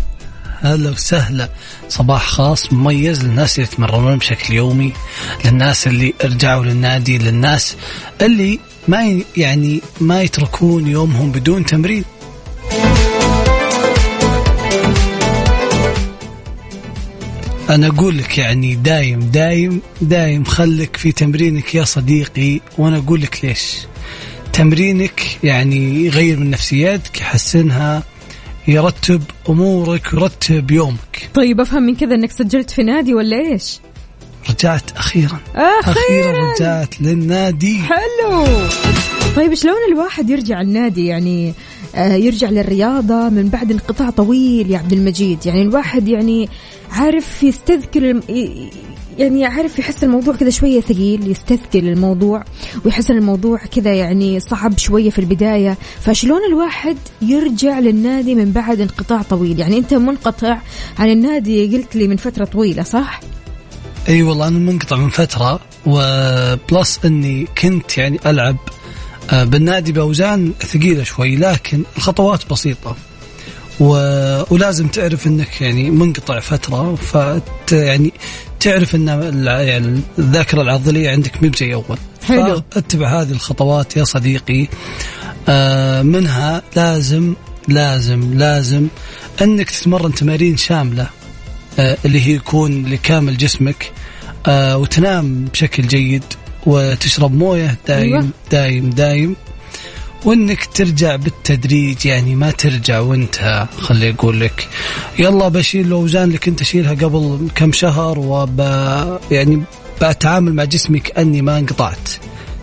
هلا 0.61 0.89
وسهلا. 0.89 1.49
صباح 1.89 2.27
خاص 2.27 2.73
مميز 2.73 3.25
للناس 3.25 3.59
اللي 3.59 3.69
يتمرنون 3.71 4.17
بشكل 4.17 4.53
يومي 4.53 4.93
للناس 5.45 5.87
اللي 5.87 6.13
رجعوا 6.23 6.65
للنادي 6.65 7.17
للناس 7.17 7.75
اللي 8.21 8.59
ما 8.87 9.21
يعني 9.37 9.81
ما 10.01 10.21
يتركون 10.21 10.87
يومهم 10.87 11.31
بدون 11.31 11.65
تمرين. 11.65 12.03
أنا 17.69 17.87
أقول 17.87 18.17
لك 18.17 18.37
يعني 18.37 18.75
دايم 18.75 19.19
دايم 19.19 19.81
دايم 20.01 20.43
خلك 20.43 20.97
في 20.97 21.11
تمرينك 21.11 21.75
يا 21.75 21.83
صديقي 21.83 22.59
وأنا 22.77 22.97
أقول 22.97 23.21
لك 23.21 23.45
ليش. 23.45 23.77
تمرينك 24.53 25.37
يعني 25.43 26.05
يغير 26.05 26.37
من 26.37 26.49
نفسيتك 26.49 27.21
يحسنها 27.21 28.03
يرتب 28.67 29.23
أمورك 29.49 30.13
ويرتب 30.13 30.71
يومك. 30.71 31.29
طيب 31.33 31.61
أفهم 31.61 31.83
من 31.83 31.95
كذا 31.95 32.15
إنك 32.15 32.31
سجلت 32.31 32.69
في 32.71 32.83
نادي 32.83 33.13
ولا 33.13 33.37
إيش؟ 33.37 33.79
رجعت 34.49 34.91
أخيرا. 34.97 35.39
أخيرا. 35.55 35.91
أخيرا 35.91 36.53
رجعت 36.53 37.01
للنادي. 37.01 37.79
حلو. 37.79 38.45
طيب 39.35 39.53
شلون 39.53 39.75
الواحد 39.91 40.29
يرجع 40.29 40.61
النادي؟ 40.61 41.05
يعني 41.05 41.53
يرجع 41.97 42.49
للرياضة 42.49 43.29
من 43.29 43.49
بعد 43.49 43.71
انقطاع 43.71 44.09
طويل 44.09 44.71
يا 44.71 44.77
عبد 44.77 44.93
المجيد. 44.93 45.45
يعني 45.45 45.61
الواحد 45.61 46.07
يعني 46.07 46.49
عارف 46.91 47.43
يستذكر 47.43 48.21
يعني 49.19 49.45
عارف 49.45 49.79
يحس 49.79 50.03
الموضوع 50.03 50.35
كذا 50.35 50.49
شوية 50.49 50.81
ثقيل 50.81 51.31
يستثقل 51.31 51.87
الموضوع 51.87 52.43
ويحس 52.85 53.11
الموضوع 53.11 53.57
كذا 53.57 53.93
يعني 53.93 54.39
صعب 54.39 54.77
شوية 54.77 55.09
في 55.09 55.19
البداية. 55.19 55.77
فشلون 56.01 56.39
الواحد 56.49 56.97
يرجع 57.21 57.79
للنادي 57.79 58.35
من 58.35 58.51
بعد 58.51 58.81
انقطاع 58.81 59.21
طويل؟ 59.21 59.59
يعني 59.59 59.77
أنت 59.77 59.93
منقطع 59.93 60.57
عن 60.99 61.09
النادي 61.09 61.77
قلت 61.77 61.95
لي 61.95 62.07
من 62.07 62.17
فترة 62.17 62.45
طويلة 62.45 62.83
صح؟ 62.83 63.19
أي 64.09 64.23
والله 64.23 64.47
أنا 64.47 64.59
منقطع 64.59 64.97
من 64.97 65.09
فترة 65.09 65.59
وبلس 65.85 66.99
إني 67.05 67.47
كنت 67.61 67.97
يعني 67.97 68.19
ألعب 68.25 68.55
آه، 68.55 68.78
بالنادي 69.31 69.91
بأوزان 69.91 70.53
ثقيلة 70.59 71.03
شوي 71.03 71.35
لكن 71.35 71.83
الخطوات 71.97 72.49
بسيطة. 72.51 72.95
و... 73.79 73.93
ولازم 74.53 74.87
تعرف 74.87 75.27
إنك 75.27 75.61
يعني 75.61 75.89
منقطع 75.91 76.39
فترة 76.39 76.95
فت 76.95 77.71
يعني 77.71 78.13
تعرف 78.59 78.95
إن 78.95 79.07
يعني 79.45 80.01
الذاكرة 80.19 80.61
العضلية 80.61 81.09
عندك 81.11 81.43
مو 81.43 81.51
زي 81.59 81.73
أول. 81.73 81.97
حلو. 82.23 82.63
فاتبع 82.71 83.21
هذه 83.21 83.31
الخطوات 83.31 83.97
يا 83.97 84.03
صديقي. 84.03 84.67
آه 85.49 86.01
منها 86.01 86.61
لازم 86.75 87.33
لازم 87.67 88.37
لازم 88.37 88.87
إنك 89.41 89.69
تتمرن 89.69 90.13
تمارين 90.13 90.57
شاملة 90.57 91.07
آه، 91.79 91.97
اللي 92.05 92.27
هي 92.27 92.33
يكون 92.33 92.85
لكامل 92.85 93.37
جسمك 93.37 93.91
آه، 94.47 94.77
وتنام 94.77 95.45
بشكل 95.45 95.87
جيد. 95.87 96.23
وتشرب 96.65 97.33
موية 97.33 97.77
دايم 97.87 98.13
أيوة. 98.13 98.27
دايم 98.51 98.89
دايم. 98.89 99.35
وإنك 100.25 100.65
ترجع 100.65 101.15
بالتدريج 101.15 102.05
يعني 102.05 102.35
ما 102.35 102.51
ترجع 102.51 102.99
وإنت 102.99 103.67
خلي 103.77 104.09
أقول 104.09 104.39
لك. 104.41 104.67
يلا 105.19 105.47
بشيل 105.47 105.85
الأوزان 105.87 106.23
اللي 106.23 106.37
كنت 106.37 106.61
اشيلها 106.61 106.91
قبل 106.91 107.47
كم 107.55 107.71
شهر 107.71 108.19
وب 108.19 108.59
يعني 109.31 109.63
بتعامل 110.01 110.53
مع 110.53 110.63
جسمي 110.63 110.99
كاني 110.99 111.41
ما 111.41 111.59
انقطعت. 111.59 112.09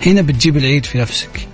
هنا 0.06 0.20
بتجيب 0.20 0.56
العيد 0.56 0.86
في 0.86 0.98
نفسك. 0.98 1.48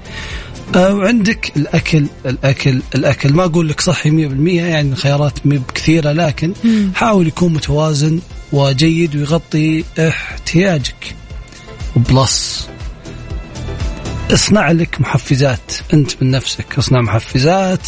وعندك 0.76 1.52
الأكل 1.56 2.06
الأكل 2.26 2.82
الأكل. 2.94 3.32
ما 3.32 3.44
أقول 3.44 3.68
لك 3.68 3.80
صحي 3.80 4.10
100% 4.10 4.12
يعني 4.48 4.92
الخيارات 4.92 5.46
مي 5.46 5.58
بكثيره 5.58 6.12
لكن 6.12 6.52
حاول 6.94 7.26
يكون 7.26 7.52
متوازن 7.52 8.20
وجيد 8.52 9.16
ويغطي 9.16 9.84
احتياجك. 9.98 11.14
وبلس. 11.96 12.68
اصنع 14.32 14.70
لك 14.70 15.00
محفزات. 15.00 15.72
انت 15.94 16.22
من 16.22 16.30
نفسك 16.30 16.78
اصنع 16.78 17.00
محفزات 17.00 17.86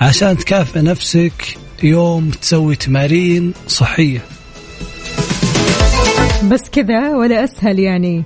عشان 0.00 0.36
تكافئ 0.36 0.80
نفسك 0.80 1.56
يوم 1.82 2.30
تسوي 2.30 2.76
تمارين 2.76 3.54
صحية. 3.68 4.20
بس 6.50 6.60
كذا 6.72 7.16
ولا 7.16 7.44
أسهل 7.44 7.78
يعني؟ 7.78 8.24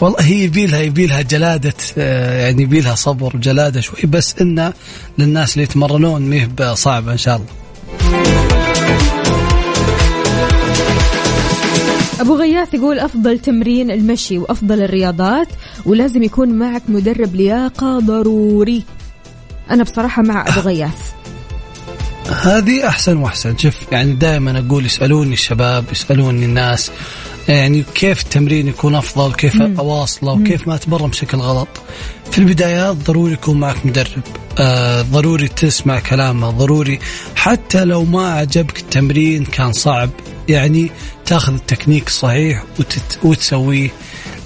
والله 0.00 0.20
هي 0.20 0.44
يبيلها 0.44 0.80
يبيلها 0.80 1.22
جلادة 1.22 1.74
آه، 1.98 2.44
يعني 2.44 2.62
يبيلها 2.62 2.94
صبر 2.94 3.36
وجلادة 3.36 3.80
شوي 3.80 4.02
بس 4.04 4.34
إنه 4.40 4.72
للناس 5.18 5.52
اللي 5.52 5.62
يتمرنون 5.62 6.22
ميه 6.22 6.74
صعبة 6.74 7.12
إن 7.12 7.18
شاء 7.18 7.36
الله. 7.36 7.61
أبو 12.20 12.36
غياث 12.36 12.74
يقول 12.74 12.98
أفضل 12.98 13.38
تمرين 13.38 13.90
المشي 13.90 14.38
وأفضل 14.38 14.82
الرياضات 14.82 15.48
ولازم 15.86 16.22
يكون 16.22 16.48
معك 16.48 16.82
مدرب 16.88 17.34
لياقة 17.34 17.98
ضروري. 17.98 18.84
أنا 19.70 19.82
بصراحة 19.82 20.22
مع 20.22 20.48
أبو 20.48 20.60
غياث. 20.60 21.12
هذه 22.42 22.88
أحسن 22.88 23.16
وأحسن. 23.16 23.58
شوف 23.58 23.76
يعني 23.92 24.12
دائما 24.12 24.58
أقول 24.58 24.86
يسألوني 24.86 25.32
الشباب 25.32 25.84
يسألوني 25.92 26.44
الناس 26.44 26.90
يعني 27.48 27.84
كيف 27.94 28.22
التمرين 28.22 28.68
يكون 28.68 28.94
أفضل 28.94 29.32
كيف 29.32 29.62
أواصله 29.62 30.32
وكيف 30.32 30.68
ما 30.68 30.74
أتمرن 30.74 31.08
بشكل 31.08 31.38
غلط. 31.38 31.68
في 32.30 32.38
البدايات 32.38 32.96
ضروري 32.96 33.32
يكون 33.32 33.60
معك 33.60 33.86
مدرب. 33.86 34.22
آه 34.58 35.02
ضروري 35.02 35.48
تسمع 35.48 35.98
كلامه 35.98 36.50
ضروري 36.50 36.98
حتى 37.36 37.84
لو 37.84 38.04
ما 38.04 38.32
عجبك 38.32 38.78
التمرين 38.78 39.44
كان 39.44 39.72
صعب. 39.72 40.10
يعني 40.48 40.90
تاخذ 41.26 41.54
التكنيك 41.54 42.06
الصحيح 42.06 42.64
وتت 42.80 43.18
وتسويه. 43.22 43.90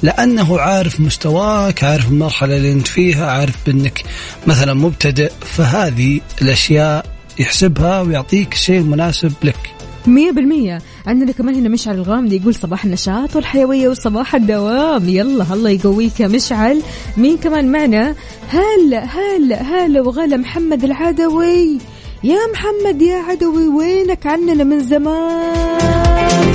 لأنه 0.02 0.60
عارف 0.60 1.00
مستواك 1.00 1.84
عارف 1.84 2.08
المرحلة 2.08 2.56
اللي 2.56 2.72
أنت 2.72 2.86
فيها 2.86 3.30
عارف 3.30 3.56
بانك 3.66 4.02
مثلا 4.46 4.74
مبتدئ 4.74 5.32
فهذه 5.40 6.20
الأشياء 6.42 7.06
يحسبها 7.38 8.00
ويعطيك 8.00 8.52
الشيء 8.52 8.80
المناسب 8.80 9.32
لك. 9.42 9.70
مية 10.06 10.30
بالمية. 10.30 10.82
عندنا 11.06 11.32
كمان 11.32 11.54
هنا 11.54 11.68
مشعل 11.68 11.94
الغامدي 11.94 12.36
يقول 12.36 12.54
صباح 12.54 12.84
النشاط 12.84 13.36
والحيوية 13.36 13.88
وصباح 13.88 14.34
الدوام. 14.34 15.08
يلا 15.08 15.54
الله 15.54 15.70
يقويك 15.70 16.20
يا 16.20 16.28
مشعل. 16.28 16.82
مين 17.16 17.36
كمان 17.36 17.72
معنا؟ 17.72 18.14
هلا 18.48 19.04
هلا 19.04 19.62
هلا 19.62 20.00
وغلا 20.00 20.36
محمد 20.36 20.84
العدوي. 20.84 21.78
يا 22.24 22.38
محمد 22.52 23.02
يا 23.02 23.16
عدوي 23.16 23.68
وينك؟ 23.68 24.26
عننا 24.26 24.64
من 24.64 24.80
زمان. 24.80 26.52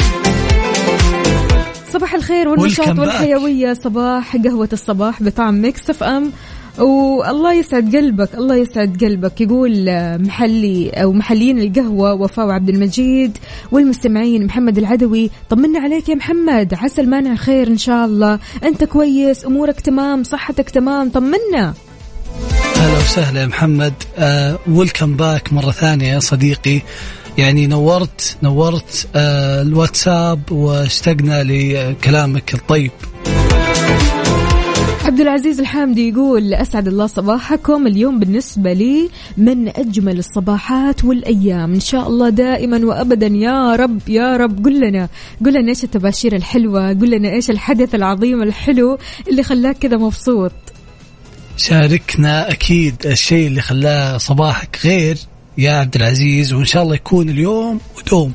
صباح 1.94 2.16
الخير 2.16 2.48
والنشاط. 2.48 3.00
والحيوية. 3.00 3.74
صباح 3.74 4.36
قهوة 4.36 4.70
الصباح 4.74 5.24
بطعم 5.24 5.62
Mix 5.62 5.90
FM. 5.90 6.32
والله 6.78 7.54
يسعد 7.54 7.96
قلبك 7.96 8.36
الله 8.36 8.56
يسعد 8.56 8.98
قلبك. 9.04 9.42
يقول 9.42 9.86
محلي 10.20 10.90
أو 10.90 11.14
محليين 11.14 11.60
القهوة 11.60 12.14
وفاء 12.14 12.46
وعبد 12.46 12.70
المجيد 12.70 13.38
والمستمعين 13.72 14.46
محمد 14.46 14.78
العدوي. 14.78 15.30
طمنا 15.50 15.80
عليك 15.80 16.10
يا 16.10 16.16
محمد 16.16 16.74
عسى 16.74 17.02
المانع 17.02 17.36
خير 17.36 17.68
إن 17.68 17.78
شاء 17.78 18.06
الله. 18.06 18.40
أنت 18.64 18.84
كويس 18.84 19.46
أمورك 19.46 19.82
تمام 19.82 20.24
صحتك 20.24 20.70
تمام. 20.70 21.10
طمنا. 21.10 21.74
أهلا 22.82 22.98
وسهلا 22.98 23.42
يا 23.42 23.46
محمد. 23.46 23.94
آه 24.18 24.60
ويلكم 24.70 25.16
باك 25.16 25.54
مرة 25.54 25.72
ثانية 25.72 26.14
يا 26.14 26.20
صديقي. 26.20 26.82
يعني 27.38 27.68
نورت 27.68 28.38
نورت 28.44 29.08
آه 29.16 29.62
الواتساب 29.62 30.52
واشتقنا 30.52 31.44
لكلامك 31.44 32.54
الطيب. 32.54 32.92
عبد 35.06 35.20
العزيز 35.20 35.60
الحامدي 35.60 36.10
يقول 36.10 36.54
أسعد 36.54 36.88
الله 36.88 37.08
صباحكم. 37.08 37.88
اليوم 37.88 38.20
بالنسبة 38.20 38.74
لي 38.74 39.10
من 39.38 39.68
أجمل 39.68 40.20
الصباحات 40.20 41.06
والأيام. 41.06 41.74
إن 41.74 41.80
شاء 41.80 42.08
الله 42.08 42.30
دائما 42.30 42.86
وابدا 42.86 43.28
يا 43.28 43.76
رب 43.76 44.10
يا 44.10 44.38
رب. 44.38 44.66
قل 44.66 44.80
لنا 44.80 45.10
قل 45.46 45.54
لنا 45.54 45.70
إيش 45.70 45.84
التباشير 45.84 46.36
الحلوة؟ 46.36 46.90
قل 46.90 47.10
لنا 47.10 47.30
إيش 47.30 47.50
الحدث 47.50 47.96
العظيم 47.96 48.44
الحلو 48.44 48.98
اللي 49.28 49.44
خلاك 49.44 49.78
كذا 49.78 49.98
مبسوط؟ 49.98 50.52
شاركنا 51.58 52.52
أكيد 52.52 52.96
الشيء 53.06 53.48
اللي 53.48 53.62
خلاه 53.62 54.18
صباحك 54.18 54.80
غير 54.84 55.18
يا 55.58 55.72
عبد 55.72 55.96
العزيز 55.96 56.54
وإن 56.54 56.66
شاء 56.66 56.84
الله 56.84 56.96
يكون 56.96 57.30
اليوم 57.30 57.80
ودوم. 57.98 58.34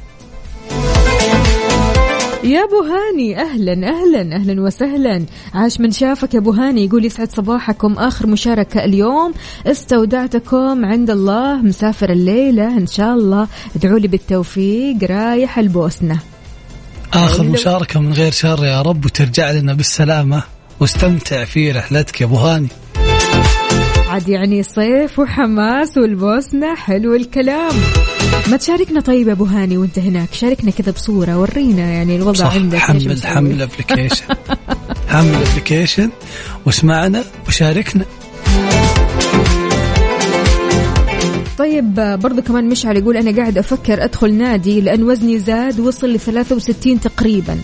يا 2.44 2.64
أبو 2.64 2.82
هاني 2.82 3.40
أهلا 3.42 3.72
أهلا 3.72 4.36
أهلا 4.36 4.62
وسهلا. 4.62 5.24
عاش 5.54 5.80
من 5.80 5.90
شافك 5.90 6.34
يا 6.34 6.38
أبو 6.38 6.50
هاني. 6.50 6.84
يقول 6.84 7.04
يسعد 7.04 7.32
صباحكم. 7.32 7.92
آخر 7.92 8.26
مشاركة 8.26 8.84
اليوم 8.84 9.34
استودعتكم 9.66 10.84
عند 10.84 11.10
الله 11.10 11.56
مسافر 11.56 12.10
الليلة. 12.10 12.76
إن 12.78 12.86
شاء 12.86 13.14
الله 13.14 13.48
ادعوا 13.76 13.98
لي 13.98 14.08
بالتوفيق 14.08 15.04
رايح 15.04 15.58
البوسنة. 15.58 16.18
آخر 17.12 17.42
حلو. 17.42 17.52
مشاركة 17.52 18.00
من 18.00 18.12
غير 18.12 18.32
شر 18.32 18.64
يا 18.64 18.82
رب 18.82 19.04
وترجع 19.04 19.50
لنا 19.50 19.74
بالسلامة. 19.74 20.42
واستمتع 20.80 21.44
في 21.44 21.70
رحلتك 21.70 22.20
يا 22.20 22.26
أبو 22.26 22.36
هاني. 22.36 22.68
عاد 24.08 24.28
يعني 24.28 24.62
صيف 24.62 25.18
وحماس 25.18 25.98
والبوسنة 25.98 26.74
حلو 26.74 27.14
الكلام. 27.14 27.74
ما 28.50 28.56
تشاركنا 28.56 29.00
طيب 29.00 29.28
أبو 29.28 29.44
هاني 29.44 29.78
وأنت 29.78 29.98
هناك؟ 29.98 30.28
شاركنا 30.32 30.70
كذا 30.70 30.92
بصورة 30.92 31.38
ورينا 31.38 31.90
يعني 31.90 32.16
الوضع 32.16 32.32
صح 32.32 32.54
عندك 32.54 32.78
حمل. 32.78 33.22
حمل 33.24 33.62
application 33.62 34.24
حمل 35.08 35.34
application 35.34 36.10
واسمعنا 36.66 37.24
وشاركنا. 37.48 38.04
طيب 41.58 41.94
برضو 41.94 42.42
كمان 42.42 42.68
مشعل 42.68 42.96
يقول 42.96 43.16
أنا 43.16 43.36
قاعد 43.36 43.58
أفكر 43.58 44.04
أدخل 44.04 44.34
نادي 44.34 44.80
لأن 44.80 45.02
وزني 45.02 45.38
زاد 45.38 45.80
وصل 45.80 46.12
ل 46.12 46.20
63 46.20 47.00
تقريبا. 47.00 47.58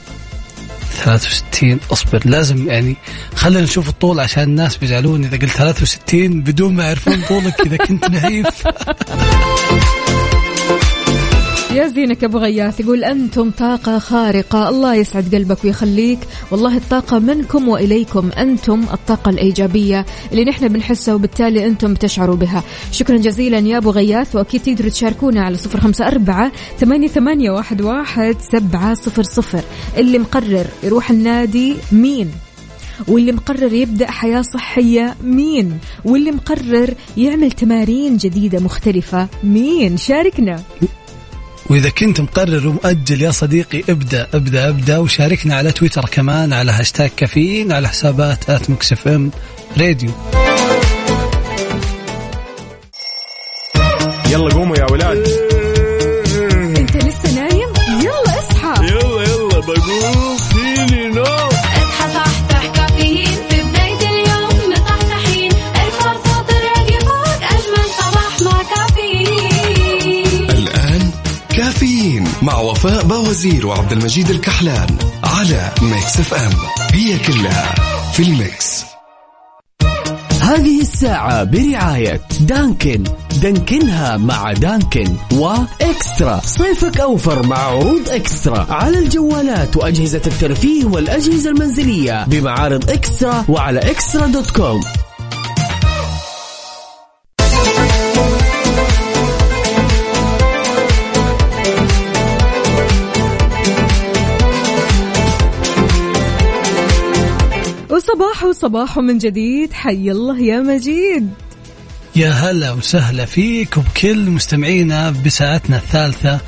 63 0.92 1.80
اصبر. 1.92 2.20
لازم 2.24 2.70
يعني 2.70 2.96
خلينا 3.34 3.60
نشوف 3.60 3.88
الطول 3.88 4.20
عشان 4.20 4.42
الناس 4.42 4.76
بيزعلون 4.76 5.24
إذا 5.24 5.36
قلت 5.36 5.50
63 5.50 6.40
بدون 6.40 6.74
ما 6.74 6.84
يعرفون 6.84 7.22
طولك 7.28 7.60
إذا 7.60 7.76
كنت 7.76 8.10
نحيف. 8.10 8.46
يا 11.72 11.86
زينك 11.86 12.24
أبو 12.24 12.38
غياث 12.38 12.80
يقول 12.80 13.04
أنتم 13.04 13.50
طاقة 13.50 13.98
خارقة 13.98 14.68
الله 14.68 14.94
يسعد 14.94 15.34
قلبك 15.34 15.64
ويخليك. 15.64 16.18
والله 16.50 16.76
الطاقة 16.76 17.18
منكم 17.18 17.68
وإليكم 17.68 18.30
أنتم 18.38 18.84
الطاقة 18.92 19.30
الإيجابية 19.30 20.06
اللي 20.32 20.44
نحن 20.44 20.68
بنحسها 20.68 21.14
وبالتالي 21.14 21.66
أنتم 21.66 21.94
بتشعروا 21.94 22.36
بها. 22.36 22.62
شكرا 22.90 23.16
جزيلا 23.16 23.58
يا 23.58 23.78
أبو 23.78 23.90
غياث 23.90 24.36
وأكيد 24.36 24.62
تقدروا 24.62 24.90
تشاركونا 24.90 25.42
على 25.42 25.56
صفر 25.56 25.80
خمسة 25.80 26.06
أربعة 26.06 26.52
ثمانية, 26.78 27.08
ثمانية 27.08 27.50
واحد, 27.50 27.80
واحد 27.80 28.36
سبعة 28.52 28.94
صفر 28.94 29.22
صفر. 29.22 29.62
اللي 29.96 30.18
مقرر 30.18 30.66
يروح 30.82 31.10
النادي 31.10 31.76
مين؟ 31.92 32.30
واللي 33.08 33.32
مقرر 33.32 33.72
يبدأ 33.72 34.10
حياة 34.10 34.42
صحية 34.42 35.14
مين؟ 35.24 35.78
واللي 36.04 36.30
مقرر 36.30 36.94
يعمل 37.16 37.52
تمارين 37.52 38.16
جديدة 38.16 38.60
مختلفة 38.60 39.28
مين؟ 39.44 39.96
شاركنا. 39.96 40.62
وإذا 41.66 41.90
كنت 41.90 42.20
مقرر 42.20 42.68
ومؤجل 42.68 43.22
يا 43.22 43.30
صديقي 43.30 43.82
ابدأ 43.88 44.28
ابدأ 44.34 44.68
ابدأ 44.68 44.98
وشاركنا 44.98 45.54
على 45.54 45.72
تويتر 45.72 46.04
كمان 46.10 46.52
على 46.52 46.72
هاشتاج 46.72 47.10
كافيين 47.16 47.72
على 47.72 47.88
حسابات 47.88 48.50
at 48.50 48.70
Mix 48.70 49.08
FM 49.08 49.30
Radio 49.78 50.10
يلا 54.30 54.54
قوموا 54.54 54.76
يا 54.76 54.86
ولاد. 54.90 55.41
مع 72.42 72.58
وفاء 72.58 73.04
باوزير 73.04 73.66
وعبد 73.66 73.92
المجيد 73.92 74.30
الكحلان 74.30 74.96
على 75.24 75.70
Mix 75.82 76.20
FM 76.20 76.52
هي 76.92 77.18
كلها 77.18 77.74
في 78.12 78.22
ال 78.22 78.35
mix. 78.35 78.84
هذه 80.40 80.80
الساعة 80.80 81.44
برعاية 81.44 82.20
دانكن. 82.40 83.04
دانكنها 83.42 84.16
مع 84.16 84.52
دانكن 84.52 85.16
وإكسترا. 85.32 86.40
صيفك 86.44 87.00
أوفر 87.00 87.46
مع 87.46 87.58
عروض 87.58 88.08
إكسترا. 88.08 88.66
على 88.70 88.98
الجوالات 88.98 89.76
وأجهزة 89.76 90.22
الترفيه 90.26 90.84
والأجهزة 90.84 91.50
المنزلية 91.50 92.24
بمعارض 92.24 92.90
إكسترا 92.90 93.44
وعلى 93.48 93.90
إكسترا 93.90 94.26
دوت 94.26 94.50
كوم. 94.50 94.80
وصباح 108.52 108.98
وصباح 108.98 108.98
من 108.98 109.18
جديد. 109.18 109.72
حي 109.72 110.10
الله 110.10 110.40
يا 110.40 110.60
مجيد. 110.60 111.28
يا 112.16 112.30
هلا 112.30 112.72
وسهلا 112.72 113.24
فيك 113.24 113.76
وبكل 113.76 114.30
مستمعينا 114.30 115.14
بساعتنا 115.26 115.76
الثالثة. 115.76 116.40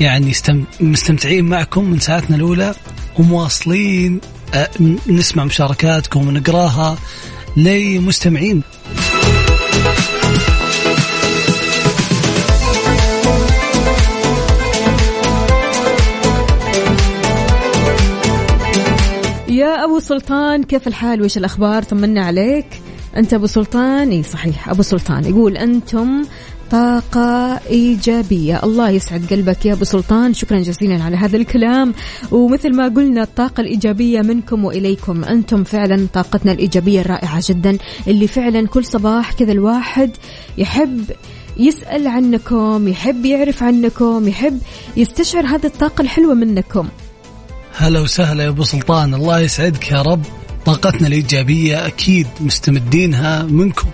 يعني. 0.00 0.32
مستمتعين 0.80 1.44
معكم 1.44 1.84
من 1.84 1.98
ساعتنا 2.00 2.36
الأولى 2.36 2.74
ومواصلين 3.18 4.20
ن- 4.80 4.98
نسمع 5.08 5.44
مشاركاتكم 5.44 6.28
ونقراها 6.28 6.98
لمستمعين. 7.56 8.62
أبو 19.84 19.98
سلطان 19.98 20.62
كيف 20.62 20.88
الحال؟ 20.88 21.22
وش 21.22 21.38
الأخبار؟ 21.38 21.82
طمنا 21.82 22.24
عليك. 22.24 22.66
أنت 23.16 23.34
أبو 23.34 23.46
سلطان؟ 23.46 24.10
إي 24.10 24.22
صحيح 24.22 24.68
أبو 24.68 24.82
سلطان. 24.82 25.24
يقول 25.24 25.56
أنتم 25.56 26.22
طاقة 26.70 27.60
إيجابية. 27.70 28.60
الله 28.64 28.90
يسعد 28.90 29.26
قلبك 29.30 29.66
يا 29.66 29.72
أبو 29.72 29.84
سلطان. 29.84 30.34
شكرا 30.34 30.58
جزيلا 30.58 31.04
على 31.04 31.16
هذا 31.16 31.36
الكلام. 31.36 31.94
ومثل 32.30 32.76
ما 32.76 32.88
قلنا 32.88 33.22
الطاقة 33.22 33.60
الإيجابية 33.60 34.22
منكم 34.22 34.64
وإليكم. 34.64 35.24
أنتم 35.24 35.64
فعلا 35.64 36.06
طاقتنا 36.12 36.52
الإيجابية 36.52 37.00
الرائعة 37.00 37.42
جدا 37.48 37.78
اللي 38.08 38.26
فعلا 38.26 38.66
كل 38.66 38.84
صباح 38.84 39.32
كذا 39.32 39.52
الواحد 39.52 40.10
يحب 40.58 41.04
يسأل 41.56 42.06
عنكم 42.06 42.88
يحب 42.88 43.24
يعرف 43.24 43.62
عنكم 43.62 44.28
يحب 44.28 44.58
يستشعر 44.96 45.46
هذه 45.46 45.66
الطاقة 45.66 46.02
الحلوة 46.02 46.34
منكم. 46.34 46.88
هلا 47.76 48.00
وسهلا 48.00 48.44
يا 48.44 48.48
أبو 48.48 48.64
سلطان. 48.64 49.14
الله 49.14 49.40
يسعدك 49.40 49.90
يا 49.90 50.02
رب. 50.02 50.22
طاقتنا 50.66 51.08
الإيجابية 51.08 51.86
أكيد 51.86 52.26
مستمدينها 52.40 53.42
منكم. 53.42 53.88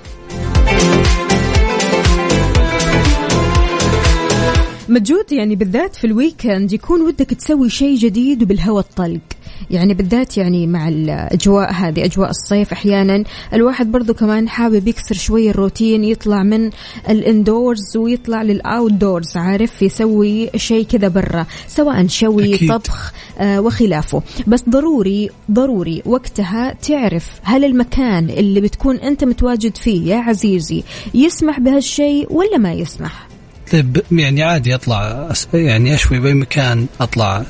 مجود 4.89 5.33
يعني 5.33 5.57
بالذات 5.57 5.97
في 5.97 6.07
الويكند 6.07 6.73
يكون 6.73 7.01
ودك 7.01 7.31
تسوي 7.31 7.71
شيء 7.71 7.99
جديد 7.99 8.43
وبالهواء 8.43 8.81
الطلق. 8.81 9.36
يعني 9.71 9.95
بالذات 9.95 10.37
يعني 10.37 10.67
مع 10.67 10.89
الأجواء 10.89 11.73
هذه 11.73 12.05
أجواء 12.05 12.31
الصيف 12.31 12.73
أحيانا. 12.73 13.25
الواحد 13.53 13.93
برضو 13.93 14.15
كمان 14.15 14.49
حابب 14.49 14.89
يكسر 14.89 15.15
شوي 15.15 15.51
الروتين 15.51 16.05
يطلع 16.05 16.43
من 16.43 16.71
الإندورز 17.09 17.97
ويطلع 17.97 18.43
للاوت 18.43 18.93
دورز 18.93 19.37
عارف؟ 19.37 19.83
يسوي 19.83 20.51
شيء 20.57 20.85
كذا 20.85 21.09
برا 21.09 21.47
سواء 21.69 22.07
شوي 22.07 22.55
أكيد. 22.55 22.73
طبخ 22.73 23.13
آه 23.39 23.61
وخلافه. 23.61 24.23
بس 24.47 24.65
ضروري 24.69 25.31
ضروري 25.51 26.03
وقتها 26.07 26.75
تعرف 26.83 27.41
هل 27.43 27.65
المكان 27.65 28.31
اللي 28.31 28.61
بتكون 28.61 28.97
أنت 28.97 29.25
متواجد 29.25 29.77
فيه 29.77 30.15
يا 30.15 30.17
عزيزي 30.17 30.85
يسمح 31.15 31.61
بهالشيء 31.61 32.33
ولا 32.33 32.59
ما 32.59 32.73
يسمح؟ 32.73 33.29
طيب 33.73 34.03
يعني 34.13 34.43
عادي 34.43 34.75
أطلع 34.75 35.29
يعني 35.55 35.95
أشوي 35.95 36.19
بأي 36.19 36.35
مكان 36.35 36.87
أطلع 37.01 37.45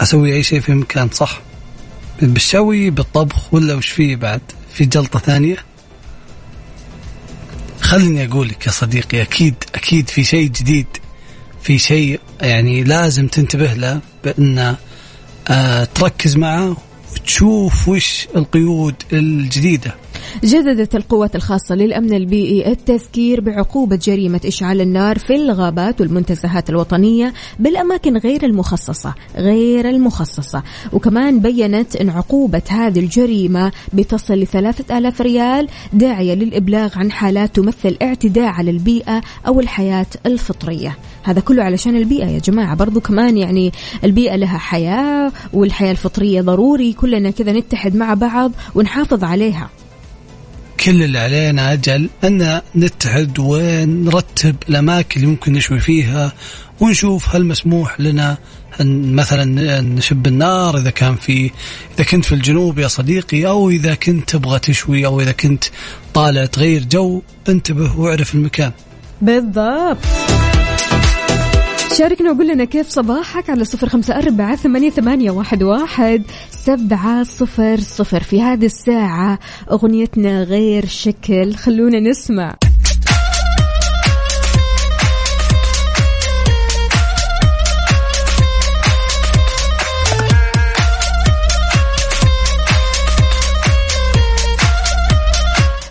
أسوي 0.00 0.34
أي 0.34 0.42
شيء 0.42 0.60
في 0.60 0.72
مكان 0.74 1.08
صح؟ 1.08 1.40
بالشوي 2.22 2.90
بالطبخ 2.90 3.54
ولا 3.54 3.74
وش 3.74 3.88
فيه 3.88 4.16
بعد؟ 4.16 4.40
في 4.74 4.84
جلطة 4.84 5.18
ثانية؟ 5.18 5.56
خليني 7.80 8.24
أقول 8.24 8.48
لك 8.48 8.66
يا 8.66 8.70
صديقي 8.72 9.22
أكيد 9.22 9.54
أكيد 9.74 10.08
في 10.08 10.24
شيء 10.24 10.48
جديد 10.48 10.86
في 11.62 11.78
شيء 11.78 12.20
يعني 12.40 12.84
لازم 12.84 13.26
تنتبه 13.26 13.72
له 13.74 14.00
بأن 14.24 14.76
آه 15.48 15.84
تركز 15.84 16.36
معه 16.36 16.76
وتشوف 17.12 17.88
وش 17.88 18.26
القيود 18.36 18.94
الجديدة. 19.12 19.94
جددت 20.44 20.96
القوات 20.96 21.36
الخاصة 21.36 21.74
للأمن 21.74 22.14
البيئي 22.14 22.72
التذكير 22.72 23.40
بعقوبة 23.40 23.96
جريمة 23.96 24.40
إشعال 24.46 24.80
النار 24.80 25.18
في 25.18 25.34
الغابات 25.34 26.00
والمنتزهات 26.00 26.70
الوطنية 26.70 27.32
بالأماكن 27.58 28.16
غير 28.16 28.44
المخصصة 28.44 29.14
غير 29.36 29.88
المخصصة. 29.88 30.62
وكمان 30.92 31.40
بينت 31.40 31.96
أن 31.96 32.10
عقوبة 32.10 32.62
هذه 32.68 33.00
الجريمة 33.00 33.72
بتصل 33.92 34.34
لثلاثة 34.34 34.98
آلاف 34.98 35.20
ريال 35.20 35.68
داعية 35.92 36.34
للإبلاغ 36.34 36.98
عن 36.98 37.12
حالات 37.12 37.56
تمثل 37.56 37.96
اعتداء 38.02 38.46
على 38.46 38.70
البيئة 38.70 39.20
أو 39.46 39.60
الحياة 39.60 40.06
الفطرية. 40.26 40.96
هذا 41.22 41.40
كله 41.40 41.62
علشان 41.62 41.96
البيئة 41.96 42.26
يا 42.26 42.38
جماعة. 42.38 42.74
برضو 42.76 43.00
كمان 43.00 43.36
يعني 43.38 43.72
البيئة 44.04 44.36
لها 44.36 44.58
حياة 44.58 45.32
والحياة 45.52 45.90
الفطرية 45.90 46.40
ضروري. 46.40 46.92
كلنا 46.92 47.30
كذا 47.30 47.52
نتحد 47.52 47.96
مع 47.96 48.14
بعض 48.14 48.52
ونحافظ 48.74 49.24
عليها. 49.24 49.70
كل 50.84 51.02
اللي 51.02 51.18
علينا 51.18 51.72
أجل 51.72 52.08
أن 52.24 52.60
نتحد 52.76 53.38
ونرتب 53.38 54.56
الأماكن 54.68 55.20
اللي 55.20 55.30
ممكن 55.30 55.52
نشوي 55.52 55.80
فيها 55.80 56.32
ونشوف 56.80 57.36
هل 57.36 57.44
مسموح 57.44 58.00
لنا 58.00 58.36
أن 58.80 59.14
مثلا 59.14 59.80
نشب 59.80 60.26
النار 60.26 60.78
إذا 60.78 60.90
كان 60.90 61.16
في 61.16 61.50
إذا 61.94 62.04
كنت 62.04 62.24
في 62.24 62.32
الجنوب 62.32 62.78
يا 62.78 62.88
صديقي 62.88 63.46
أو 63.46 63.70
إذا 63.70 63.94
كنت 63.94 64.30
تبغى 64.30 64.58
تشوي 64.58 65.06
أو 65.06 65.20
إذا 65.20 65.32
كنت 65.32 65.64
طالع 66.14 66.46
تغير 66.46 66.84
جو 66.84 67.22
انتبه 67.48 68.00
واعرف 68.00 68.34
المكان. 68.34 68.72
بالضبط. 69.22 69.98
شاركنا 71.98 72.30
وقول 72.30 72.48
لنا 72.48 72.64
كيف 72.64 72.88
صباحك 72.88 73.50
على 73.50 73.64
صفر 73.64 73.88
خمسة 73.88 74.18
أربعة 74.18 74.56
ثمانية, 74.56 74.90
ثمانية 74.90 75.30
واحد, 75.30 75.62
واحد 75.62 76.22
سبعة 76.50 77.22
صفر 77.24 77.80
صفر. 77.80 78.22
في 78.22 78.42
هذه 78.42 78.66
الساعة 78.66 79.38
أغنيتنا 79.70 80.42
غير 80.42 80.86
شكل. 80.86 81.54
خلونا 81.54 82.00
نسمع. 82.00 82.56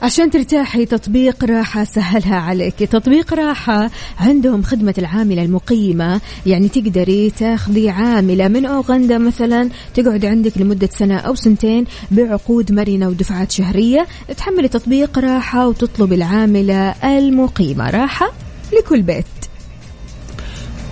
عشان 0.04 0.32
ترتاحي 0.32 0.86
تطبيق 0.86 1.46
راحة 1.46 1.84
سهلها 1.84 2.36
عليك. 2.36 2.76
تطبيق 2.76 3.34
راحة 3.34 3.92
عندهم 4.20 4.63
خدمة 4.63 4.94
العاملة 4.98 5.44
المقيمة. 5.44 6.22
يعني 6.46 6.68
تقدري 6.70 7.30
تاخذي 7.30 7.89
عاملة 7.89 8.48
من 8.48 8.66
أوغندا 8.66 9.18
مثلا 9.18 9.70
تقعد 9.94 10.26
عندك 10.26 10.58
لمدة 10.58 10.89
سنة 10.92 11.18
أو 11.18 11.36
سنتين 11.36 11.86
بعقود 12.12 12.72
مرنة 12.72 13.08
ودفعات 13.08 13.52
شهرية. 13.52 14.08
تحملي 14.38 14.68
تطبيق 14.68 15.20
راحة 15.20 15.68
وتطلب 15.68 16.13
العاملة 16.13 16.89
المقيمة. 17.04 17.89
راحة 17.89 18.32
لكل 18.80 19.02
بيت. 19.02 19.26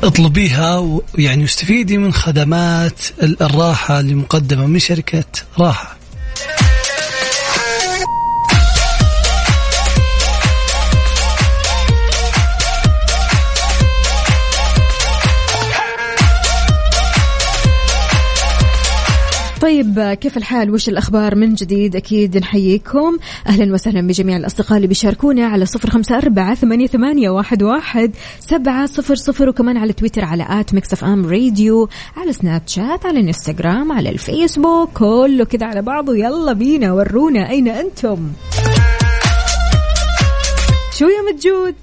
اطلبيها 0.04 0.78
ويعني 1.18 1.42
واستفيدي 1.42 1.98
من 1.98 2.14
خدمات 2.14 3.00
ال- 3.24 3.44
الراحة 3.44 4.00
اللي 4.00 4.16
مقدمة 4.16 4.66
من 4.68 4.80
شركة 4.80 5.24
راحة. 5.60 6.01
طيب 19.62 20.18
كيف 20.22 20.38
الحال؟ 20.38 20.72
وش 20.72 20.90
الأخبار 20.90 21.36
من 21.36 21.54
جديد؟ 21.54 21.96
أكيد 21.96 22.38
نحييكم. 22.38 23.18
أهلا 23.48 23.74
وسهلا 23.74 24.08
بجميع 24.08 24.38
الأصدقاء 24.38 24.78
اللي 24.78 24.88
بيشاركونا 24.88 25.46
على 25.46 25.66
صفر 25.66 25.90
خمسة 25.90 26.18
أربعة 26.18 26.56
ثمانية, 26.56 26.88
ثمانية 26.88 27.30
واحد, 27.30 27.64
واحد 27.64 28.12
سبعة 28.40 28.86
صفر 28.86 29.16
صفر 29.16 29.50
وكمان 29.50 29.78
على 29.78 29.94
تويتر 29.94 30.26
على 30.26 30.46
at 30.50 30.74
Mix 30.74 30.94
FM 30.94 31.26
Radio 31.26 31.90
على 32.18 32.34
سناب 32.34 32.62
شات 32.68 33.06
على 33.06 33.20
الانستغرام 33.20 33.92
على 33.92 34.10
الفيسبوك 34.10 34.90
كله 34.94 35.46
كده 35.46 35.66
على 35.66 35.82
بعضه 35.82 36.16
يلا 36.16 36.54
بينا 36.54 36.94
ورونا 36.94 37.50
أين 37.50 37.68
أنتم؟ 37.68 38.32
شو 40.98 41.06
يا 41.06 41.34
متجود 41.34 41.76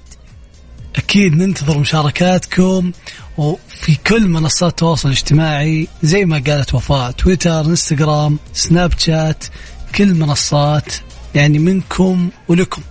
أكيد 0.95 1.33
ننتظر 1.33 1.79
مشاركاتكم. 1.79 2.91
وفي 3.39 3.95
كل 4.07 4.27
منصات 4.27 4.69
التواصل 4.69 5.09
الاجتماعي 5.09 5.87
زي 6.03 6.25
ما 6.25 6.43
قالت 6.47 6.73
وفاء 6.73 7.11
تويتر 7.11 7.61
إنستغرام 7.65 8.39
سناب 8.53 8.91
شات 8.97 9.43
كل 9.95 10.13
منصات 10.13 10.93
يعني 11.35 11.59
منكم 11.59 12.29
ولكم. 12.47 12.81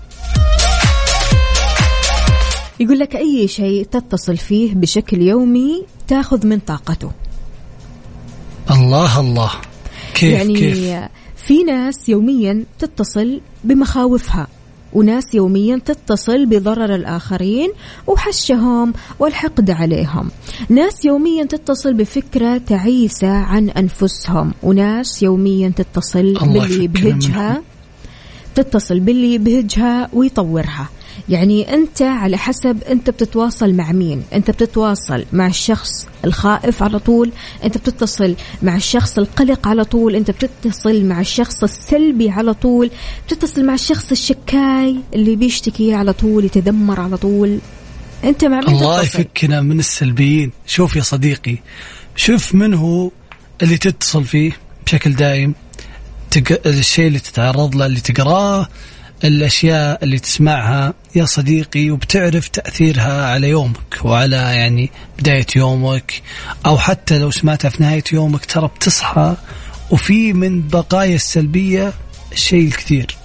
يقول 2.80 2.98
لك 2.98 3.16
أي 3.16 3.48
شيء 3.48 3.84
تتصل 3.84 4.36
فيه 4.36 4.74
بشكل 4.74 5.22
يومي 5.22 5.86
تاخذ 6.06 6.46
من 6.46 6.58
طاقته. 6.58 7.12
الله 8.70 9.20
الله. 9.20 9.50
كيف 10.14 10.32
يعني 10.32 10.54
كيف؟ 10.54 11.08
في 11.36 11.62
ناس 11.62 12.08
يوميا 12.08 12.64
تتصل 12.78 13.40
بمخاوفها. 13.64 14.46
وناس 14.92 15.34
يوميا 15.34 15.80
تتصل 15.84 16.46
بضرر 16.46 16.94
الآخرين 16.94 17.72
وحشهم 18.06 18.92
والحقد 19.18 19.70
عليهم. 19.70 20.30
ناس 20.68 21.04
يوميا 21.04 21.44
تتصل 21.44 21.94
بفكرة 21.94 22.58
تعيسة 22.58 23.28
عن 23.28 23.70
أنفسهم. 23.70 24.54
وناس 24.62 25.22
يوميا 25.22 25.72
تتصل 25.76 26.34
باللي 26.34 26.84
يبهجها. 26.84 27.62
تتصل 28.54 29.00
باللي 29.00 29.34
يبهجها 29.34 30.08
ويطورها. 30.12 30.88
يعني 31.28 31.74
أنت 31.74 32.02
على 32.02 32.38
حسب 32.38 32.82
أنت 32.90 33.10
بتتواصل 33.10 33.74
مع 33.74 33.92
مين. 33.92 34.22
أنت 34.32 34.50
بتتواصل 34.50 35.24
مع 35.32 35.46
الشخص 35.46 36.06
الخائف 36.24 36.82
على 36.82 36.98
طول. 36.98 37.32
أنت 37.64 37.78
بتتصل 37.78 38.34
مع 38.62 38.76
الشخص 38.76 39.18
القلق 39.18 39.68
على 39.68 39.84
طول. 39.84 40.16
أنت 40.16 40.30
بتتصل 40.30 41.04
مع 41.04 41.20
الشخص 41.20 41.62
السلبي 41.62 42.30
على 42.30 42.54
طول. 42.54 42.90
بتتصل 43.26 43.64
مع 43.64 43.74
الشخص 43.74 44.10
الشكاي 44.10 44.96
اللي 45.14 45.36
بيشتكي 45.36 45.94
على 45.94 46.12
طول 46.12 46.44
يتذمر 46.44 47.00
على 47.00 47.16
طول. 47.16 47.58
أنت 48.24 48.44
مع 48.44 48.60
مين 48.60 48.68
الله 48.68 49.02
تتصل؟ 49.02 49.20
يفكنا 49.20 49.60
من 49.60 49.78
السلبيين. 49.78 50.52
شوف 50.66 50.96
يا 50.96 51.02
صديقي 51.02 51.58
شوف 52.16 52.54
من 52.54 52.74
هو 52.74 53.10
اللي 53.62 53.78
تتصل 53.78 54.24
فيه 54.24 54.56
بشكل 54.86 55.14
دائم. 55.14 55.54
تق... 56.30 56.60
الشيء 56.66 57.06
اللي 57.06 57.18
تتعرض 57.18 57.76
له 57.76 57.86
اللي 57.86 58.00
تقراه 58.00 58.68
الأشياء 59.24 60.04
اللي 60.04 60.18
تسمعها. 60.18 60.94
يا 61.14 61.24
صديقي 61.24 61.90
وبتعرف 61.90 62.48
تأثيرها 62.48 63.26
على 63.32 63.48
يومك 63.48 63.98
وعلى 64.04 64.36
يعني 64.36 64.90
بداية 65.18 65.46
يومك 65.56 66.22
أو 66.66 66.78
حتى 66.78 67.18
لو 67.18 67.30
سمعتها 67.30 67.68
في 67.68 67.82
نهاية 67.82 68.04
يومك 68.12 68.44
ترى 68.44 68.70
بتصحى 68.76 69.36
وفي 69.90 70.32
من 70.32 70.68
بقايا 70.68 71.14
السلبية 71.14 71.92
الشيء 72.32 72.66
الكثير. 72.66 73.16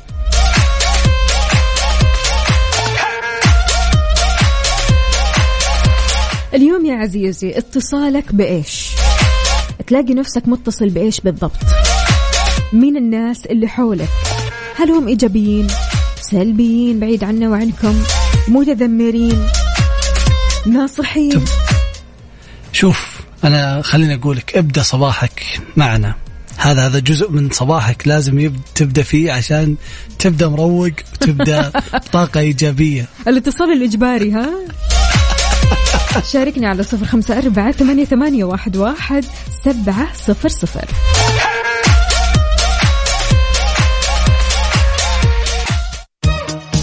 اليوم 6.53 6.86
يا 6.86 6.95
عزيزي 6.95 7.58
اتصالك 7.58 8.36
بإيش؟ 8.36 8.89
تلاقي 9.88 10.13
نفسك 10.13 10.47
متصل 10.47 10.89
بإيش 10.89 11.21
بالضبط؟ 11.21 11.60
مين 12.73 12.97
الناس 12.97 13.45
اللي 13.45 13.67
حولك؟ 13.67 14.10
هل 14.75 14.91
هم 14.91 15.08
إيجابيين؟ 15.08 15.67
سلبيين 16.34 17.00
بعيد 17.00 17.24
عنا 17.24 17.50
وعنكم 17.50 18.04
متذمرين 18.48 19.48
ناصحين. 20.65 21.46
شوف 22.72 23.22
أنا 23.43 23.82
خليني 23.82 24.15
أقول 24.15 24.38
لك 24.38 24.58
ابدأ 24.58 24.82
صباحك 24.84 25.43
معنا. 25.78 26.15
هذا 26.58 26.86
هذا 26.86 27.00
جزء 27.00 27.32
من 27.32 27.50
صباحك 27.50 28.08
لازم 28.08 28.39
يب... 28.39 28.56
تبدأ 28.76 29.04
فيه 29.04 29.32
عشان 29.32 29.76
تبدأ 30.19 30.48
مروق 30.48 30.91
وتبدا 31.13 31.72
طاقة 32.13 32.39
إيجابية. 32.39 33.06
الاتصال 33.28 33.72
الإجباري 33.72 34.32
ها؟ 34.32 34.50
شاركني 36.32 36.65
على 36.65 36.84
صفر 36.84 37.06
خمسة 37.06 37.38
أربعة 37.38 37.72
ثمانية, 37.72 38.06
ثمانية 38.06 38.43
واحد, 38.43 38.78
واحد 38.78 39.26
سبعة 39.63 40.13
صفر 40.13 40.50
صفر. 40.50 40.86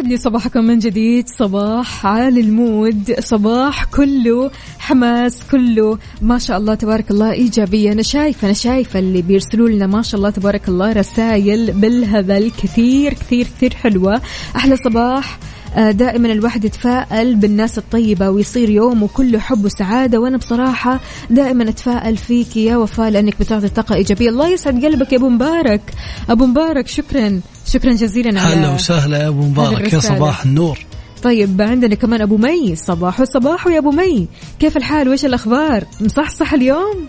ويسعد 0.00 0.12
لي 0.12 0.16
صباحكم 0.16 0.64
من 0.64 0.78
جديد. 0.78 1.28
صباح 1.28 2.06
عالي 2.06 2.40
المود. 2.40 3.20
صباح 3.20 3.84
كله 3.84 4.50
حماس 4.78 5.42
كله 5.50 5.98
ما 6.22 6.38
شاء 6.38 6.56
الله 6.58 6.74
تبارك 6.74 7.10
الله 7.10 7.32
إيجابية. 7.32 7.92
أنا 7.92 8.02
شايفة 8.02 8.46
أنا 8.46 8.52
شايفة 8.52 8.98
اللي 8.98 9.22
بيرسلوا 9.22 9.68
لنا 9.68 9.86
ما 9.86 10.02
شاء 10.02 10.18
الله 10.18 10.30
تبارك 10.30 10.68
الله 10.68 10.92
رسائل 10.92 11.72
بالهبل 11.72 12.50
كثير 12.62 13.14
كثير 13.14 13.44
كثير 13.44 13.74
حلوة. 13.74 14.20
أحلى 14.56 14.76
صباح. 14.76 15.38
آه، 15.76 15.90
دائما 15.90 16.32
الواحد 16.32 16.64
يتفائل 16.64 17.34
بالناس 17.34 17.78
الطيبة 17.78 18.30
ويصير 18.30 18.70
يومه 18.70 19.08
كله 19.08 19.38
حب 19.38 19.64
وسعادة. 19.64 20.20
وأنا 20.20 20.36
بصراحة 20.36 21.00
دائما 21.30 21.68
أتفائل 21.68 22.16
فيك 22.16 22.56
يا 22.56 22.76
وفاء 22.76 23.10
لأنك 23.10 23.40
بتعطي 23.40 23.68
طاقة 23.68 23.94
إيجابية. 23.94 24.28
الله 24.28 24.48
يسعد 24.48 24.84
قلبك 24.84 25.12
يا 25.12 25.18
أبو 25.18 25.28
مبارك. 25.28 25.82
أبو 26.30 26.46
مبارك 26.46 26.86
شكرا. 26.86 27.40
شكرا 27.72 27.92
جزيلا 27.92 28.40
على 28.40 28.54
هلا 28.54 28.68
وسهلا 28.70 29.18
يا 29.22 29.28
أبو 29.28 29.42
مبارك 29.42 29.92
يا. 29.92 30.00
صباح 30.00 30.42
النور. 30.44 30.78
طيب 31.22 31.62
عندنا 31.62 31.94
كمان 31.94 32.20
أبو 32.20 32.36
مي 32.36 32.76
صباح 32.76 33.22
صباح 33.22 33.66
يا 33.66 33.78
أبو 33.78 33.90
مي. 33.90 34.28
كيف 34.58 34.76
الحال؟ 34.76 35.08
وش 35.08 35.24
الأخبار؟ 35.24 35.84
مصحصح 36.00 36.52
اليوم؟ 36.52 37.06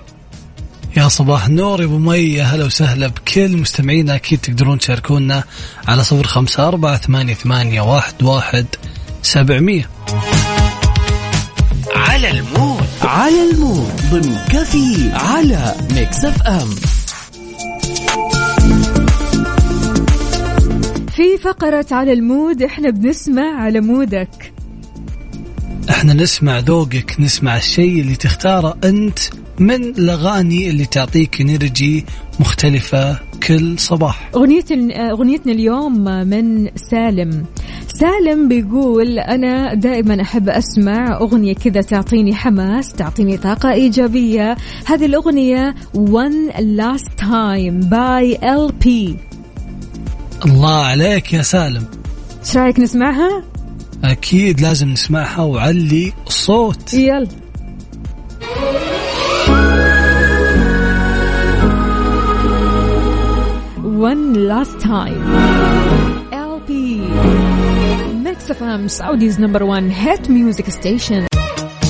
يا 0.98 1.08
صباح 1.08 1.46
النور 1.46 1.82
يا 1.82 1.86
أبو 1.86 1.98
مي 1.98 2.18
يا 2.18 2.44
هلا 2.44 2.66
وسهلا 2.66 3.08
بكل 3.08 3.58
مستمعينا. 3.58 4.16
أكيد 4.16 4.40
تقدرون 4.40 4.78
تشاركونا 4.78 5.44
على 5.88 6.04
صفر 6.04 6.28
خمسة 6.28 6.68
أربعة 6.68 6.98
ثمانية, 6.98 7.34
ثمانية 7.34 7.82
واحد, 7.82 8.24
واحد 8.24 8.66
سبعمية. 9.22 9.90
على 11.96 12.32
ال 12.32 12.43
mood 12.43 12.86
على 13.02 13.52
ال 13.52 13.62
mood 13.62 14.02
ضمن 14.12 14.38
كافيين 14.50 15.12
على 15.14 15.76
Mix 15.92 16.26
FM. 16.26 16.76
في 21.22 21.38
فقرة 21.38 21.86
على 21.92 22.14
ال 22.14 22.24
mood 22.24 22.64
إحنا 22.64 22.90
بنسمع 22.90 23.62
على 23.62 23.82
مودك. 23.82 24.54
إحنا 25.90 26.14
نسمع 26.14 26.60
ذوقك 26.60 27.16
نسمع 27.20 27.58
الشيء 27.58 28.02
اللي 28.02 28.16
تختاره 28.16 28.78
أنت 28.84 29.20
من 29.60 29.84
الأغاني 29.84 30.70
اللي 30.70 30.86
تعطيك 30.86 31.42
energy 31.42 32.06
مختلفة 32.40 33.20
كل 33.48 33.80
صباح. 33.80 34.30
أغنية 34.36 34.66
أغنيتنا 35.12 35.52
اليوم 35.52 36.04
من 36.04 36.70
سالم. 36.76 37.46
سالم 37.88 38.48
بيقول 38.48 39.20
أنا 39.20 39.74
دائما 39.74 40.22
أحب 40.22 40.50
أسمع 40.50 41.18
أغنية 41.18 41.54
كذا 41.54 41.82
تعطيني 41.82 42.36
حماس 42.36 42.94
تعطيني 42.94 43.38
طاقة 43.38 43.72
إيجابية. 43.72 44.58
هذه 44.86 45.06
الأغنية 45.06 45.76
One 45.96 46.54
Last 46.58 47.22
Time 47.22 47.90
by 47.90 48.38
LP 48.42 49.16
الله 50.46 50.86
عليك 50.86 51.34
يا 51.34 51.42
سالم. 51.42 51.86
إيش 52.40 52.58
رأيك 52.58 52.80
نسمعها؟ 52.80 53.44
أكيد 54.04 54.62
لازم 54.62 54.90
نسمعها 54.90 55.42
وعلي 55.42 56.14
الصوت. 56.28 56.94
يلا. 56.94 57.28
One 64.12 64.34
last 64.52 64.80
time. 64.80 65.22
LP 66.52 66.70
Mix 68.26 68.38
FM 68.60 68.82
Saudi's 69.00 69.38
number 69.38 69.64
one 69.66 69.90
hit 69.90 70.30
music 70.30 70.66
station. 70.72 71.28